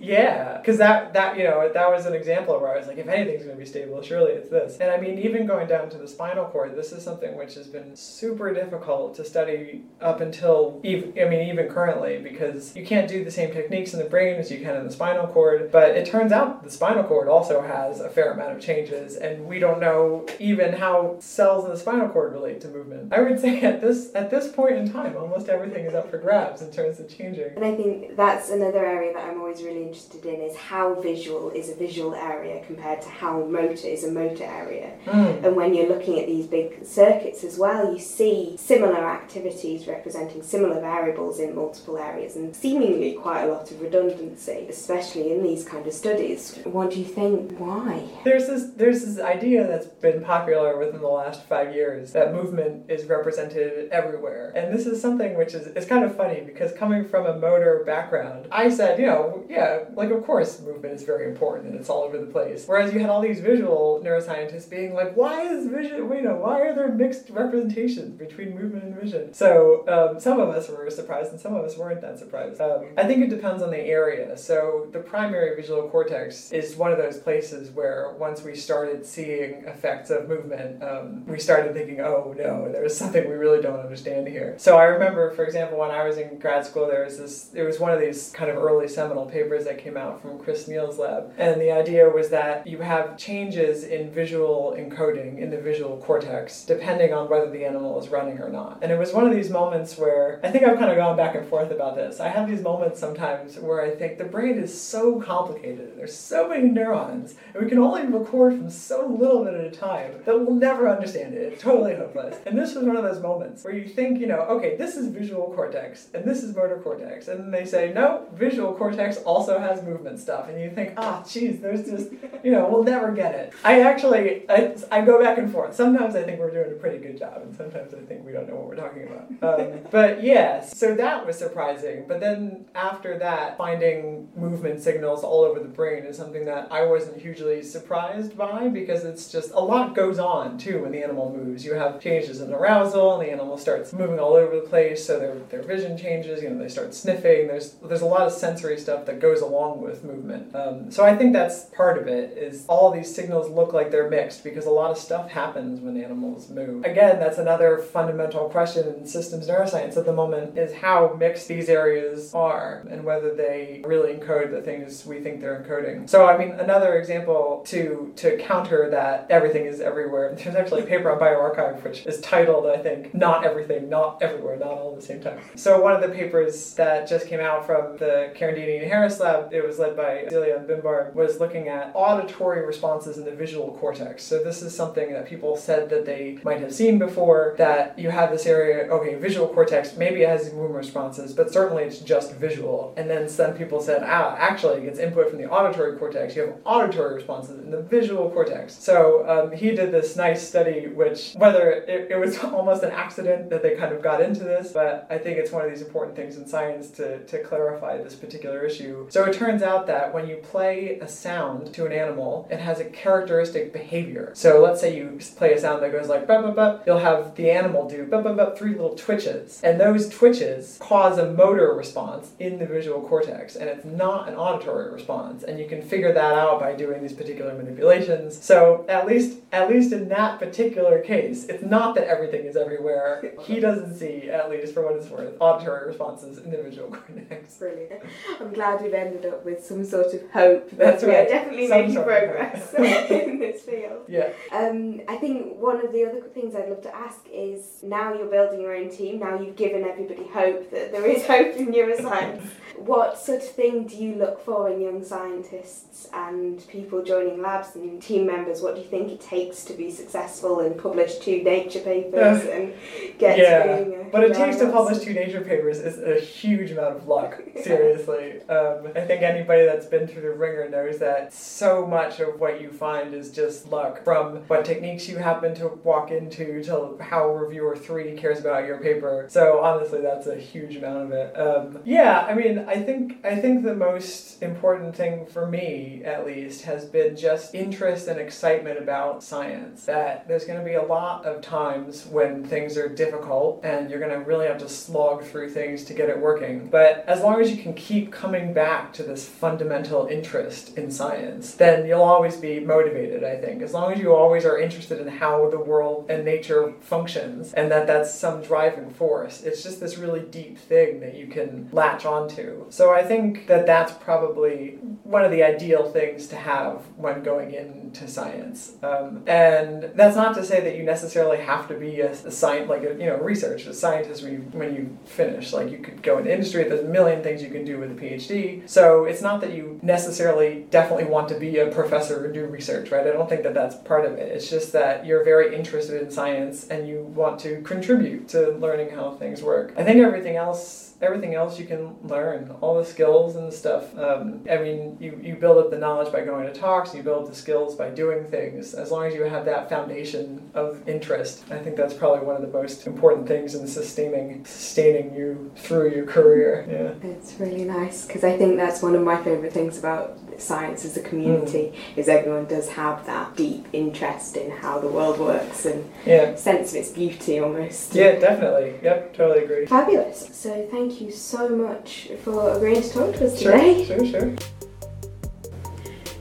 yeah, 0.00 0.58
because 0.58 0.78
that 0.78 1.12
that 1.12 1.36
you 1.36 1.44
know 1.44 1.70
that 1.72 1.90
was 1.90 2.06
an 2.06 2.14
example 2.14 2.58
where 2.60 2.72
I 2.72 2.78
was 2.78 2.86
like, 2.86 2.98
if 2.98 3.08
anything's 3.08 3.44
going 3.44 3.56
to 3.56 3.60
be 3.60 3.68
stable, 3.68 4.00
surely 4.02 4.32
it's 4.32 4.48
this. 4.48 4.78
And 4.78 4.90
I 4.90 4.98
mean, 4.98 5.18
even 5.18 5.46
going 5.46 5.68
down 5.68 5.90
to 5.90 5.98
the 5.98 6.08
spinal 6.08 6.46
cord, 6.46 6.76
this 6.76 6.92
is 6.92 7.02
something 7.02 7.36
which 7.36 7.54
has 7.54 7.66
been 7.66 7.94
super 7.96 8.54
difficult 8.54 9.14
to 9.16 9.24
study 9.24 9.84
up 10.00 10.20
until 10.20 10.80
even 10.84 11.12
I 11.20 11.28
mean 11.28 11.48
even 11.48 11.68
currently 11.68 12.18
because 12.18 12.74
you 12.76 12.86
can't 12.86 13.08
do 13.08 13.24
the 13.24 13.30
same 13.30 13.52
techniques 13.52 13.92
in 13.92 13.98
the 13.98 14.06
brain 14.06 14.36
as 14.36 14.50
you 14.50 14.60
can 14.60 14.76
in 14.76 14.84
the 14.84 14.92
spinal 14.92 15.26
cord. 15.26 15.70
But 15.72 15.90
it 15.90 16.06
turns 16.06 16.32
out 16.32 16.62
the 16.62 16.70
spinal 16.70 17.04
cord 17.04 17.28
also 17.28 17.60
has 17.62 18.00
a 18.00 18.08
fair 18.08 18.32
amount 18.32 18.52
of 18.52 18.60
changes, 18.60 19.16
and 19.16 19.46
we 19.46 19.58
don't 19.58 19.80
know 19.80 20.26
even 20.38 20.72
how 20.72 21.16
cells 21.20 21.64
in 21.64 21.70
the 21.70 21.78
spinal 21.78 22.08
cord 22.08 22.32
relate 22.32 22.60
to 22.62 22.68
movement. 22.68 23.12
I 23.12 23.20
would 23.20 23.40
say 23.40 23.60
at 23.60 23.80
this 23.80 24.14
at 24.14 24.30
this 24.30 24.48
point 24.48 24.76
in 24.76 24.90
time, 24.90 25.16
almost 25.16 25.48
everything 25.48 25.84
is 25.84 25.94
up 25.94 26.10
for 26.10 26.18
grabs 26.18 26.62
in 26.62 26.70
terms 26.70 27.00
of 27.00 27.08
changing 27.08 27.37
changing. 27.38 27.56
And 27.56 27.64
I 27.64 27.76
think 27.76 28.16
that's 28.16 28.50
another 28.50 28.84
area 28.84 29.12
that 29.14 29.24
I'm 29.24 29.40
always 29.40 29.62
really 29.62 29.82
interested 29.82 30.24
in 30.24 30.40
is 30.40 30.56
how 30.56 30.94
visual 31.00 31.50
is 31.50 31.70
a 31.70 31.74
visual 31.74 32.14
area 32.14 32.64
compared 32.66 33.02
to 33.02 33.08
how 33.08 33.44
motor 33.44 33.86
is 33.86 34.04
a 34.04 34.10
motor 34.10 34.44
area. 34.44 34.92
Mm. 35.06 35.44
And 35.44 35.56
when 35.56 35.74
you're 35.74 35.88
looking 35.88 36.18
at 36.18 36.26
these 36.26 36.46
big 36.46 36.84
circuits 36.84 37.44
as 37.44 37.58
well, 37.58 37.92
you 37.92 37.98
see 37.98 38.56
similar 38.58 39.06
activities 39.06 39.86
representing 39.86 40.42
similar 40.42 40.80
variables 40.80 41.38
in 41.38 41.54
multiple 41.54 41.98
areas 41.98 42.36
and 42.36 42.54
seemingly 42.54 43.12
quite 43.14 43.44
a 43.44 43.52
lot 43.52 43.70
of 43.70 43.80
redundancy, 43.80 44.66
especially 44.68 45.32
in 45.32 45.42
these 45.42 45.64
kind 45.64 45.86
of 45.86 45.92
studies. 45.92 46.58
What 46.64 46.90
do 46.90 46.98
you 46.98 47.04
think? 47.04 47.58
Why? 47.58 48.08
There's 48.24 48.46
this 48.46 48.70
there's 48.76 49.04
this 49.04 49.18
idea 49.20 49.66
that's 49.66 49.86
been 49.86 50.22
popular 50.22 50.78
within 50.78 51.00
the 51.00 51.08
last 51.08 51.44
five 51.46 51.74
years 51.74 52.12
that 52.12 52.32
movement 52.32 52.90
is 52.90 53.06
represented 53.06 53.90
everywhere. 53.90 54.52
And 54.54 54.76
this 54.76 54.86
is 54.86 55.00
something 55.00 55.36
which 55.36 55.54
is 55.54 55.66
it's 55.68 55.86
kind 55.86 56.04
of 56.04 56.16
funny 56.16 56.40
because 56.40 56.72
coming 56.72 57.06
from 57.06 57.26
a 57.28 57.38
motor 57.38 57.82
background, 57.86 58.48
I 58.50 58.70
said, 58.70 58.98
you 58.98 59.06
know, 59.06 59.44
yeah, 59.48 59.84
like 59.94 60.10
of 60.10 60.24
course 60.24 60.60
movement 60.60 60.94
is 60.94 61.02
very 61.02 61.26
important 61.26 61.68
and 61.68 61.78
it's 61.78 61.88
all 61.88 62.02
over 62.02 62.18
the 62.18 62.26
place. 62.26 62.64
Whereas 62.66 62.92
you 62.92 63.00
had 63.00 63.10
all 63.10 63.20
these 63.20 63.40
visual 63.40 64.02
neuroscientists 64.04 64.68
being 64.68 64.94
like, 64.94 65.14
why 65.14 65.42
is 65.42 65.66
vision 65.66 66.08
wait, 66.08 66.24
no, 66.24 66.36
why 66.36 66.60
are 66.60 66.74
there 66.74 66.88
mixed 66.88 67.30
representations 67.30 68.18
between 68.18 68.54
movement 68.54 68.84
and 68.84 68.94
vision? 68.94 69.32
So 69.34 69.84
um, 69.88 70.20
some 70.20 70.40
of 70.40 70.48
us 70.48 70.68
were 70.68 70.90
surprised 70.90 71.32
and 71.32 71.40
some 71.40 71.54
of 71.54 71.64
us 71.64 71.76
weren't 71.76 72.00
that 72.00 72.18
surprised. 72.18 72.60
Um, 72.60 72.86
I 72.96 73.04
think 73.04 73.22
it 73.22 73.30
depends 73.30 73.62
on 73.62 73.70
the 73.70 73.80
area. 73.80 74.36
So 74.36 74.88
the 74.92 75.00
primary 75.00 75.54
visual 75.56 75.88
cortex 75.88 76.52
is 76.52 76.76
one 76.76 76.92
of 76.92 76.98
those 76.98 77.18
places 77.18 77.70
where 77.70 78.14
once 78.18 78.42
we 78.42 78.54
started 78.54 79.04
seeing 79.04 79.64
effects 79.66 80.10
of 80.10 80.28
movement, 80.28 80.82
um, 80.82 81.26
we 81.26 81.38
started 81.38 81.74
thinking, 81.74 82.00
oh 82.00 82.34
no, 82.36 82.70
there's 82.70 82.96
something 82.96 83.28
we 83.28 83.34
really 83.34 83.60
don't 83.60 83.80
understand 83.80 84.28
here. 84.28 84.54
So 84.58 84.76
I 84.76 84.84
remember, 84.84 85.30
for 85.32 85.44
example, 85.44 85.78
when 85.78 85.90
I 85.90 86.04
was 86.04 86.18
in 86.18 86.38
grad 86.38 86.64
school, 86.64 86.86
there 86.86 87.04
was 87.04 87.17
it 87.18 87.62
was 87.62 87.78
one 87.78 87.92
of 87.92 88.00
these 88.00 88.30
kind 88.30 88.50
of 88.50 88.56
early 88.56 88.88
seminal 88.88 89.26
papers 89.26 89.64
that 89.64 89.78
came 89.78 89.96
out 89.96 90.20
from 90.22 90.38
Cris 90.38 90.68
Niell's 90.68 90.98
lab. 90.98 91.32
And 91.38 91.60
the 91.60 91.70
idea 91.70 92.08
was 92.08 92.30
that 92.30 92.66
you 92.66 92.78
have 92.78 93.16
changes 93.16 93.84
in 93.84 94.10
visual 94.10 94.74
encoding 94.76 95.38
in 95.38 95.50
the 95.50 95.60
visual 95.60 95.96
cortex 95.98 96.64
depending 96.64 97.12
on 97.12 97.28
whether 97.28 97.50
the 97.50 97.64
animal 97.64 97.98
is 98.00 98.08
running 98.08 98.38
or 98.38 98.48
not. 98.48 98.78
And 98.82 98.92
it 98.92 98.98
was 98.98 99.12
one 99.12 99.26
of 99.26 99.34
these 99.34 99.50
moments 99.50 99.96
where 99.96 100.40
I 100.42 100.50
think 100.50 100.64
I've 100.64 100.78
kind 100.78 100.90
of 100.90 100.96
gone 100.96 101.16
back 101.16 101.34
and 101.34 101.48
forth 101.48 101.70
about 101.70 101.96
this. 101.96 102.20
I 102.20 102.28
have 102.28 102.48
these 102.48 102.62
moments 102.62 103.00
sometimes 103.00 103.58
where 103.58 103.82
I 103.82 103.90
think 103.94 104.18
the 104.18 104.24
brain 104.24 104.58
is 104.58 104.78
so 104.78 105.20
complicated. 105.20 105.96
There's 105.96 106.16
so 106.16 106.48
many 106.48 106.68
neurons, 106.68 107.34
and 107.54 107.62
we 107.62 107.68
can 107.68 107.78
only 107.78 108.06
record 108.06 108.54
from 108.54 108.70
so 108.70 109.06
little 109.06 109.44
bit 109.44 109.54
at 109.54 109.64
a 109.64 109.70
time 109.70 110.22
that 110.24 110.38
we'll 110.38 110.54
never 110.54 110.88
understand 110.88 111.34
it. 111.34 111.52
It's 111.52 111.62
totally 111.62 111.94
hopeless. 111.94 112.36
And 112.46 112.58
this 112.58 112.74
was 112.74 112.84
one 112.84 112.96
of 112.96 113.02
those 113.02 113.20
moments 113.20 113.64
where 113.64 113.74
you 113.74 113.88
think, 113.88 114.20
you 114.20 114.26
know, 114.26 114.40
okay, 114.40 114.76
this 114.76 114.96
is 114.96 115.08
visual 115.08 115.52
cortex 115.54 116.08
and 116.14 116.24
this 116.24 116.42
is 116.42 116.54
motor 116.54 116.80
cortex. 116.82 117.07
And 117.08 117.40
then 117.40 117.50
they 117.50 117.64
say, 117.64 117.92
no, 117.92 118.26
visual 118.34 118.74
cortex 118.74 119.18
also 119.18 119.58
has 119.58 119.82
movement 119.82 120.18
stuff. 120.18 120.48
And 120.48 120.60
you 120.60 120.70
think, 120.70 120.94
ah, 120.96 121.24
geez, 121.28 121.60
there's 121.60 121.84
just, 121.84 122.12
you 122.42 122.52
know, 122.52 122.68
we'll 122.68 122.84
never 122.84 123.12
get 123.12 123.34
it. 123.34 123.52
I 123.64 123.80
actually, 123.82 124.48
I, 124.48 124.76
I 124.90 125.00
go 125.02 125.22
back 125.22 125.38
and 125.38 125.50
forth. 125.50 125.74
Sometimes 125.74 126.14
I 126.14 126.22
think 126.22 126.38
we're 126.38 126.50
doing 126.50 126.72
a 126.72 126.80
pretty 126.80 126.98
good 126.98 127.18
job, 127.18 127.42
and 127.42 127.56
sometimes 127.56 127.94
I 127.94 128.00
think 128.00 128.24
we 128.24 128.32
don't 128.32 128.48
know 128.48 128.56
what 128.56 128.66
we're 128.68 128.76
talking 128.76 129.08
about. 129.08 129.60
Um, 129.60 129.80
but 129.90 130.22
yes, 130.22 130.76
so 130.78 130.94
that 130.94 131.26
was 131.26 131.38
surprising. 131.38 132.04
But 132.06 132.20
then 132.20 132.66
after 132.74 133.18
that, 133.18 133.56
finding 133.56 134.28
movement 134.36 134.82
signals 134.82 135.24
all 135.24 135.42
over 135.42 135.60
the 135.60 135.68
brain 135.68 136.04
is 136.04 136.16
something 136.16 136.44
that 136.46 136.70
I 136.70 136.84
wasn't 136.84 137.20
hugely 137.20 137.62
surprised 137.62 138.36
by 138.36 138.68
because 138.68 139.04
it's 139.04 139.30
just 139.30 139.52
a 139.52 139.60
lot 139.60 139.94
goes 139.94 140.18
on 140.18 140.58
too 140.58 140.82
when 140.82 140.92
the 140.92 141.02
animal 141.02 141.34
moves. 141.34 141.64
You 141.64 141.74
have 141.74 142.00
changes 142.00 142.40
in 142.40 142.52
arousal, 142.52 143.18
and 143.18 143.28
the 143.28 143.32
animal 143.32 143.58
starts 143.58 143.92
moving 143.92 144.18
all 144.18 144.34
over 144.34 144.56
the 144.56 144.66
place, 144.66 145.04
so 145.04 145.18
their, 145.18 145.34
their 145.50 145.62
vision 145.62 145.96
changes. 145.96 146.42
You 146.42 146.50
know, 146.50 146.58
they 146.58 146.68
start 146.68 146.94
sniffing. 147.00 147.48
There's 147.48 147.74
there's 147.82 148.02
a 148.02 148.06
lot 148.06 148.22
of 148.22 148.32
sensory 148.32 148.78
stuff 148.78 149.06
that 149.06 149.20
goes 149.20 149.40
along 149.40 149.80
with 149.80 150.04
movement. 150.04 150.54
Um, 150.54 150.90
so 150.90 151.04
I 151.04 151.16
think 151.16 151.32
that's 151.32 151.66
part 151.66 151.98
of 151.98 152.08
it. 152.08 152.36
Is 152.36 152.66
all 152.68 152.90
these 152.90 153.14
signals 153.14 153.50
look 153.50 153.72
like 153.72 153.90
they're 153.90 154.10
mixed 154.10 154.44
because 154.44 154.66
a 154.66 154.70
lot 154.70 154.90
of 154.90 154.98
stuff 154.98 155.30
happens 155.30 155.80
when 155.80 155.96
animals 156.02 156.48
move. 156.48 156.84
Again, 156.84 157.18
that's 157.18 157.38
another 157.38 157.78
fundamental 157.78 158.48
question 158.48 158.86
in 158.88 159.06
systems 159.06 159.48
neuroscience 159.48 159.96
at 159.96 160.04
the 160.04 160.12
moment 160.12 160.58
is 160.58 160.74
how 160.74 161.14
mixed 161.18 161.48
these 161.48 161.68
areas 161.68 162.34
are 162.34 162.86
and 162.90 163.04
whether 163.04 163.34
they 163.34 163.82
really 163.84 164.14
encode 164.14 164.50
the 164.50 164.62
things 164.62 165.04
we 165.06 165.20
think 165.20 165.40
they're 165.40 165.62
encoding. 165.62 166.08
So 166.08 166.26
I 166.26 166.36
mean, 166.36 166.52
another 166.52 166.98
example 166.98 167.62
to 167.68 168.12
to 168.16 168.36
counter 168.38 168.90
that 168.90 169.26
everything 169.30 169.66
is 169.66 169.80
everywhere. 169.80 170.34
There's 170.38 170.56
actually 170.56 170.82
a 170.82 170.86
paper 170.86 171.10
on 171.10 171.18
bioRxiv 171.18 171.82
which 171.82 172.06
is 172.06 172.20
titled, 172.20 172.66
I 172.66 172.78
think, 172.78 173.14
"Not 173.14 173.44
Everything, 173.44 173.88
Not 173.88 174.22
Everywhere, 174.22 174.56
Not 174.56 174.68
All 174.68 174.92
at 174.92 175.00
the 175.00 175.06
Same 175.06 175.20
Time." 175.20 175.38
So 175.54 175.80
one 175.80 175.92
of 175.92 176.00
the 176.00 176.08
papers 176.08 176.74
that 176.74 176.87
just 177.08 177.26
came 177.26 177.40
out 177.40 177.66
from 177.66 177.96
the 177.98 178.32
Carandini 178.36 178.80
and 178.80 178.88
Harris 178.90 179.20
lab, 179.20 179.52
it 179.52 179.64
was 179.64 179.78
led 179.78 179.96
by 179.96 180.26
Célian 180.30 180.66
Bimbard, 180.66 181.14
was 181.14 181.40
looking 181.40 181.68
at 181.68 181.92
auditory 181.94 182.64
responses 182.64 183.18
in 183.18 183.24
the 183.24 183.32
visual 183.32 183.76
cortex. 183.78 184.24
So 184.24 184.42
this 184.42 184.62
is 184.62 184.74
something 184.74 185.12
that 185.12 185.26
people 185.26 185.56
said 185.56 185.90
that 185.90 186.06
they 186.06 186.38
might 186.44 186.60
have 186.60 186.74
seen 186.74 186.98
before. 186.98 187.54
That 187.58 187.98
you 187.98 188.10
have 188.10 188.30
this 188.30 188.46
area, 188.46 188.90
okay, 188.90 189.14
visual 189.16 189.48
cortex, 189.48 189.96
maybe 189.96 190.22
it 190.22 190.28
has 190.28 190.52
movement 190.52 190.74
responses, 190.74 191.32
but 191.32 191.52
certainly 191.52 191.84
it's 191.84 191.98
just 191.98 192.34
visual. 192.34 192.94
And 192.96 193.08
then 193.08 193.28
some 193.28 193.54
people 193.54 193.80
said, 193.80 194.02
ah, 194.04 194.36
actually, 194.38 194.82
it 194.82 194.84
gets 194.84 194.98
input 194.98 195.30
from 195.30 195.38
the 195.38 195.48
auditory 195.48 195.96
cortex. 195.98 196.36
You 196.36 196.42
have 196.42 196.56
auditory 196.64 197.14
responses 197.14 197.58
in 197.58 197.70
the 197.70 197.82
visual 197.82 198.30
cortex. 198.30 198.74
So 198.74 199.28
um, 199.28 199.56
he 199.56 199.70
did 199.72 199.92
this 199.92 200.16
nice 200.16 200.46
study, 200.46 200.88
which 200.88 201.34
whether 201.34 201.70
it, 201.70 202.10
it 202.10 202.18
was 202.18 202.38
almost 202.44 202.82
an 202.82 202.90
accident 202.90 203.50
that 203.50 203.62
they 203.62 203.76
kind 203.76 203.92
of 203.94 204.02
got 204.02 204.20
into 204.20 204.44
this, 204.44 204.72
but 204.72 205.06
I 205.10 205.18
think 205.18 205.38
it's 205.38 205.52
one 205.52 205.64
of 205.64 205.70
these 205.70 205.82
important 205.82 206.16
things 206.16 206.36
in 206.36 206.46
science 206.46 206.77
to, 206.92 207.24
to 207.24 207.42
clarify 207.42 207.98
this 207.98 208.14
particular 208.14 208.64
issue. 208.64 209.06
So 209.10 209.24
it 209.24 209.34
turns 209.34 209.62
out 209.62 209.86
that 209.86 210.14
when 210.14 210.28
you 210.28 210.36
play 210.36 210.98
a 211.00 211.08
sound 211.08 211.74
to 211.74 211.86
an 211.86 211.92
animal, 211.92 212.48
it 212.50 212.60
has 212.60 212.80
a 212.80 212.84
characteristic 212.84 213.72
behavior. 213.72 214.32
So 214.34 214.60
let's 214.60 214.80
say 214.80 214.96
you 214.96 215.18
play 215.36 215.54
a 215.54 215.60
sound 215.60 215.82
that 215.82 215.92
goes 215.92 216.08
like 216.08 216.26
bup, 216.26 216.44
bup, 216.44 216.56
bup, 216.56 216.86
you'll 216.86 216.98
have 216.98 217.34
the 217.36 217.50
animal 217.50 217.88
do 217.88 218.04
bup, 218.06 218.24
bup, 218.24 218.36
bup, 218.36 218.58
three 218.58 218.72
little 218.72 218.94
twitches. 218.94 219.60
And 219.62 219.80
those 219.80 220.08
twitches 220.08 220.78
cause 220.80 221.18
a 221.18 221.32
motor 221.32 221.72
response 221.72 222.32
in 222.38 222.58
the 222.58 222.66
visual 222.66 223.00
cortex, 223.00 223.56
and 223.56 223.68
it's 223.68 223.84
not 223.84 224.28
an 224.28 224.34
auditory 224.34 224.90
response. 224.90 225.42
And 225.42 225.58
you 225.58 225.68
can 225.68 225.82
figure 225.82 226.12
that 226.12 226.34
out 226.34 226.60
by 226.60 226.74
doing 226.74 227.02
these 227.02 227.12
particular 227.12 227.54
manipulations. 227.54 228.42
So 228.42 228.84
at 228.88 229.06
least 229.06 229.38
at 229.52 229.70
least 229.70 229.92
in 229.92 230.08
that 230.10 230.38
particular 230.38 231.00
case, 231.00 231.46
it's 231.46 231.62
not 231.62 231.94
that 231.94 232.06
everything 232.06 232.44
is 232.44 232.56
everywhere. 232.56 233.32
He 233.40 233.60
doesn't 233.60 233.96
see, 233.96 234.28
at 234.28 234.50
least 234.50 234.74
for 234.74 234.82
what 234.82 234.96
it's 234.96 235.08
worth, 235.08 235.34
auditory 235.40 235.86
responses 235.86 236.38
in 236.38 236.50
the 236.50 236.58
visual 236.68 236.90
cortex. 236.92 237.56
Brilliant. 237.56 238.02
I'm 238.40 238.52
glad 238.52 238.82
we've 238.82 238.94
ended 238.94 239.26
up 239.26 239.44
with 239.44 239.64
some 239.64 239.84
sort 239.84 240.12
of 240.14 240.30
hope 240.30 240.70
that 240.70 240.78
That's 240.78 241.02
we 241.02 241.10
right. 241.10 241.26
are 241.26 241.28
definitely 241.28 241.68
Some 241.68 241.80
making 241.80 241.94
progress 242.02 242.74
in 243.10 243.38
this 243.38 243.62
field. 243.62 244.02
Yeah. 244.08 244.30
Um, 244.52 245.00
I 245.08 245.16
think 245.16 245.56
one 245.56 245.84
of 245.84 245.92
the 245.92 246.04
other 246.04 246.20
things 246.20 246.54
I'd 246.54 246.68
love 246.68 246.82
to 246.82 246.94
ask 246.94 247.20
is 247.32 247.80
now 247.82 248.12
you're 248.14 248.26
building 248.26 248.60
your 248.60 248.74
own 248.74 248.90
team, 248.90 249.20
now 249.20 249.38
you've 249.40 249.56
given 249.56 249.84
everybody 249.84 250.26
hope 250.28 250.70
that 250.70 250.92
there 250.92 251.06
is 251.06 251.26
hope 251.34 251.56
in 251.56 251.68
neuroscience. 251.68 252.42
what 252.76 253.18
sort 253.18 253.42
of 253.42 253.50
thing 253.50 253.86
do 253.86 253.96
you 253.96 254.14
look 254.14 254.44
for 254.44 254.70
in 254.70 254.80
young 254.80 255.04
scientists 255.04 256.08
and 256.12 256.66
people 256.68 257.02
joining 257.02 257.42
labs 257.42 257.74
and 257.74 258.02
team 258.02 258.26
members? 258.26 258.62
What 258.62 258.74
do 258.74 258.80
you 258.80 258.86
think 258.86 259.10
it 259.10 259.20
takes 259.20 259.64
to 259.64 259.74
be 259.74 259.90
successful 259.90 260.60
and 260.60 260.76
publish 260.78 261.18
two 261.18 261.42
Nature 261.42 261.80
papers 261.80 262.44
and 262.44 262.72
get 263.18 263.38
yeah, 263.38 263.58
to 263.76 263.84
being 263.84 264.00
a 264.00 264.04
What 264.10 264.24
it 264.24 264.34
takes 264.34 264.56
to 264.58 264.70
publish 264.70 264.98
two 264.98 265.14
Nature 265.14 265.40
papers 265.40 265.78
is 265.78 265.98
a 265.98 266.20
huge 266.20 266.47
amount 266.54 266.96
of 266.96 267.06
luck, 267.06 267.40
seriously. 267.62 268.40
Um, 268.48 268.88
I 268.94 269.02
think 269.02 269.22
anybody 269.22 269.64
that's 269.64 269.86
been 269.86 270.06
through 270.06 270.22
the 270.22 270.30
ringer 270.30 270.68
knows 270.68 270.98
that 270.98 271.32
so 271.32 271.86
much 271.86 272.20
of 272.20 272.40
what 272.40 272.60
you 272.60 272.70
find 272.70 273.14
is 273.14 273.30
just 273.30 273.68
luck. 273.68 274.04
From 274.04 274.38
what 274.48 274.64
techniques 274.64 275.08
you 275.08 275.18
happen 275.18 275.54
to 275.56 275.68
walk 275.84 276.10
into 276.10 276.62
to 276.64 276.96
how 277.00 277.28
reviewer 277.28 277.76
three 277.76 278.16
cares 278.16 278.40
about 278.40 278.66
your 278.66 278.78
paper. 278.78 279.26
So 279.28 279.60
honestly, 279.62 280.00
that's 280.00 280.26
a 280.26 280.36
huge 280.36 280.76
amount 280.76 281.04
of 281.04 281.12
it. 281.12 281.38
Um, 281.38 281.78
yeah, 281.84 282.20
I 282.20 282.34
mean, 282.34 282.60
I 282.60 282.82
think 282.82 283.24
I 283.24 283.36
think 283.36 283.64
the 283.64 283.74
most 283.74 284.42
important 284.42 284.96
thing 284.96 285.26
for 285.26 285.46
me, 285.46 286.02
at 286.04 286.24
least, 286.26 286.62
has 286.62 286.84
been 286.84 287.16
just 287.16 287.54
interest 287.54 288.08
and 288.08 288.18
excitement 288.18 288.78
about 288.78 289.22
science. 289.22 289.84
That 289.84 290.26
there's 290.28 290.44
going 290.44 290.58
to 290.58 290.64
be 290.64 290.74
a 290.74 290.82
lot 290.82 291.26
of 291.26 291.42
times 291.42 292.06
when 292.06 292.44
things 292.44 292.76
are 292.76 292.88
difficult 292.88 293.60
and 293.64 293.90
you're 293.90 294.00
going 294.00 294.12
to 294.12 294.24
really 294.24 294.46
have 294.46 294.58
to 294.58 294.68
slog 294.68 295.24
through 295.24 295.50
things 295.50 295.84
to 295.84 295.94
get 295.94 296.08
it 296.08 296.18
working. 296.18 296.37
But 296.70 297.04
as 297.06 297.20
long 297.20 297.40
as 297.40 297.50
you 297.50 297.62
can 297.62 297.74
keep 297.74 298.12
coming 298.12 298.52
back 298.52 298.92
to 298.94 299.02
this 299.02 299.28
fundamental 299.28 300.06
interest 300.06 300.76
in 300.76 300.90
science, 300.90 301.54
then 301.54 301.86
you'll 301.86 302.02
always 302.02 302.36
be 302.36 302.60
motivated, 302.60 303.24
I 303.24 303.36
think. 303.36 303.62
As 303.62 303.72
long 303.72 303.92
as 303.92 303.98
you 303.98 304.14
always 304.14 304.44
are 304.44 304.58
interested 304.58 305.00
in 305.00 305.08
how 305.08 305.50
the 305.50 305.58
world 305.58 306.06
and 306.08 306.24
nature 306.24 306.74
functions 306.80 307.52
and 307.52 307.70
that 307.70 307.86
that's 307.86 308.14
some 308.14 308.42
driving 308.42 308.90
force, 308.90 309.42
it's 309.42 309.62
just 309.62 309.80
this 309.80 309.98
really 309.98 310.20
deep 310.20 310.58
thing 310.58 311.00
that 311.00 311.14
you 311.14 311.26
can 311.26 311.68
latch 311.72 312.04
onto. 312.04 312.66
So 312.70 312.92
I 312.92 313.02
think 313.02 313.46
that 313.46 313.66
that's 313.66 313.92
probably 313.92 314.78
one 315.04 315.24
of 315.24 315.30
the 315.30 315.42
ideal 315.42 315.90
things 315.90 316.28
to 316.28 316.36
have 316.36 316.82
when 316.96 317.22
going 317.22 317.52
into 317.54 318.06
science. 318.08 318.74
Um, 318.82 319.24
and 319.26 319.90
that's 319.94 320.16
not 320.16 320.34
to 320.34 320.44
say 320.44 320.60
that 320.60 320.76
you 320.76 320.82
necessarily 320.82 321.38
have 321.38 321.68
to 321.68 321.74
be 321.74 322.00
a, 322.00 322.12
a 322.12 322.30
science, 322.30 322.68
like 322.68 322.82
a 322.82 322.92
you 322.92 323.06
know 323.06 323.16
research, 323.16 323.66
a 323.66 323.74
scientist 323.74 324.22
when 324.22 324.32
you 324.32 324.38
when 324.52 324.74
you 324.74 324.98
finish. 325.04 325.52
Like 325.52 325.70
you 325.70 325.78
could 325.78 326.02
go 326.02 326.18
into 326.18 326.27
industry, 326.32 326.64
there's 326.64 326.80
a 326.80 326.88
million 326.88 327.22
things 327.22 327.42
you 327.42 327.50
can 327.50 327.64
do 327.64 327.78
with 327.78 327.90
a 327.90 327.94
PhD. 327.94 328.68
So 328.68 329.04
it's 329.04 329.22
not 329.22 329.40
that 329.40 329.52
you 329.52 329.78
necessarily 329.82 330.66
definitely 330.70 331.04
want 331.04 331.28
to 331.28 331.38
be 331.38 331.58
a 331.58 331.66
professor 331.68 332.24
or 332.24 332.32
do 332.32 332.46
research, 332.46 332.90
right? 332.90 333.06
I 333.06 333.10
don't 333.10 333.28
think 333.28 333.42
that 333.42 333.54
that's 333.54 333.76
part 333.76 334.04
of 334.04 334.12
it. 334.12 334.32
It's 334.32 334.50
just 334.50 334.72
that 334.72 335.06
you're 335.06 335.24
very 335.24 335.54
interested 335.54 336.02
in 336.02 336.10
science 336.10 336.68
and 336.68 336.88
you 336.88 337.02
want 337.14 337.40
to 337.40 337.60
contribute 337.62 338.28
to 338.28 338.52
learning 338.52 338.90
how 338.90 339.12
things 339.12 339.42
work. 339.42 339.72
I 339.76 339.84
think 339.84 340.00
everything 340.00 340.36
else 340.36 340.94
everything 341.00 341.34
else 341.34 341.58
you 341.58 341.66
can 341.66 341.94
learn, 342.02 342.50
all 342.60 342.76
the 342.76 342.84
skills 342.84 343.36
and 343.36 343.52
stuff. 343.52 343.96
Um, 343.96 344.44
I 344.50 344.58
mean, 344.58 344.96
you, 344.98 345.18
you 345.22 345.34
build 345.36 345.58
up 345.58 345.70
the 345.70 345.78
knowledge 345.78 346.12
by 346.12 346.24
going 346.24 346.52
to 346.52 346.52
talks, 346.52 346.94
you 346.94 347.02
build 347.02 347.30
the 347.30 347.34
skills 347.34 347.76
by 347.76 347.90
doing 347.90 348.24
things. 348.24 348.74
As 348.74 348.90
long 348.90 349.06
as 349.06 349.14
you 349.14 349.22
have 349.22 349.44
that 349.44 349.68
foundation 349.68 350.50
of 350.54 350.86
interest, 350.88 351.44
I 351.50 351.58
think 351.58 351.76
that's 351.76 351.94
probably 351.94 352.26
one 352.26 352.36
of 352.36 352.42
the 352.42 352.48
most 352.48 352.86
important 352.86 353.28
things 353.28 353.54
in 353.54 353.66
sustaining 353.66 354.44
sustaining 354.44 355.14
you 355.14 355.52
through 355.56 355.94
your 355.94 356.06
career. 356.06 356.66
Yeah. 356.68 357.10
It's 357.10 357.34
really 357.38 357.64
nice 357.64 358.06
because 358.06 358.24
I 358.24 358.36
think 358.36 358.56
that's 358.56 358.82
one 358.82 358.94
of 358.94 359.02
my 359.02 359.22
favourite 359.22 359.52
things 359.52 359.78
about 359.78 360.18
science 360.38 360.84
as 360.84 360.96
a 360.96 361.02
community 361.02 361.72
mm. 361.72 361.98
is 361.98 362.08
everyone 362.08 362.46
does 362.46 362.68
have 362.70 363.04
that 363.06 363.36
deep 363.36 363.66
interest 363.72 364.36
in 364.36 364.50
how 364.50 364.78
the 364.78 364.88
world 364.88 365.18
works 365.18 365.66
and 365.66 365.88
yeah. 366.06 366.34
sense 366.34 366.70
of 366.70 366.76
its 366.76 366.90
beauty 366.90 367.38
almost. 367.38 367.94
Yeah, 367.94 368.18
definitely. 368.18 368.74
Yep, 368.82 369.14
totally 369.14 369.44
agree. 369.44 369.66
Fabulous. 369.66 370.28
So 370.32 370.66
thank 370.70 371.00
you 371.00 371.10
so 371.10 371.48
much 371.48 372.10
for 372.22 372.56
agreeing 372.56 372.82
to 372.82 372.88
talk 372.90 373.14
to 373.16 373.26
us 373.26 373.40
sure, 373.40 373.52
today. 373.52 373.84
Sure, 373.84 374.06
sure. 374.06 374.34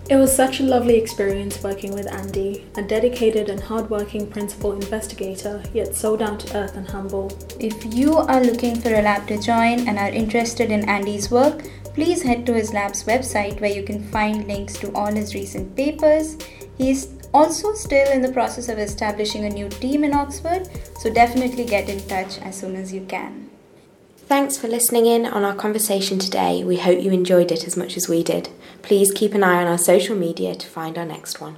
It 0.09 0.15
was 0.15 0.33
such 0.33 0.61
a 0.61 0.63
lovely 0.63 0.95
experience 0.95 1.61
working 1.61 1.93
with 1.93 2.09
Andy, 2.09 2.65
a 2.77 2.81
dedicated 2.81 3.49
and 3.49 3.59
hardworking 3.59 4.25
principal 4.31 4.71
investigator, 4.71 5.61
yet 5.73 5.95
so 5.95 6.15
down 6.15 6.37
to 6.37 6.57
earth 6.57 6.77
and 6.77 6.87
humble. 6.87 7.29
If 7.59 7.93
you 7.93 8.15
are 8.15 8.41
looking 8.41 8.79
for 8.79 8.93
a 8.93 9.01
lab 9.01 9.27
to 9.27 9.37
join 9.37 9.85
and 9.85 9.99
are 9.99 10.07
interested 10.07 10.71
in 10.71 10.87
Andy's 10.87 11.29
work, 11.29 11.63
please 11.97 12.21
head 12.21 12.45
to 12.45 12.53
his 12.53 12.73
lab's 12.73 13.05
website 13.05 13.59
where 13.59 13.71
you 13.71 13.81
can 13.81 14.03
find 14.09 14.47
links 14.47 14.77
to 14.77 14.93
all 14.93 15.11
his 15.11 15.33
recent 15.33 15.75
papers. 15.75 16.37
He 16.77 16.91
is 16.91 17.09
also 17.33 17.73
still 17.73 18.11
in 18.11 18.21
the 18.21 18.31
process 18.31 18.69
of 18.69 18.77
establishing 18.77 19.45
a 19.45 19.49
new 19.49 19.67
team 19.67 20.03
in 20.03 20.13
Oxford, 20.13 20.69
so 20.99 21.11
definitely 21.11 21.65
get 21.65 21.89
in 21.89 21.99
touch 22.07 22.37
as 22.37 22.55
soon 22.55 22.75
as 22.75 22.93
you 22.93 23.03
can. 23.07 23.49
Thanks 24.15 24.57
for 24.57 24.67
listening 24.67 25.07
in 25.07 25.25
on 25.25 25.43
our 25.43 25.55
conversation 25.55 26.19
today. 26.19 26.63
We 26.63 26.77
hope 26.77 27.01
you 27.01 27.11
enjoyed 27.11 27.51
it 27.51 27.65
as 27.65 27.75
much 27.75 27.97
as 27.97 28.07
we 28.07 28.21
did. 28.21 28.49
Please 28.83 29.11
keep 29.11 29.33
an 29.33 29.41
eye 29.41 29.63
on 29.63 29.67
our 29.67 29.79
social 29.79 30.15
media 30.15 30.53
to 30.53 30.67
find 30.67 30.99
our 30.99 31.05
next 31.05 31.41
one. 31.41 31.55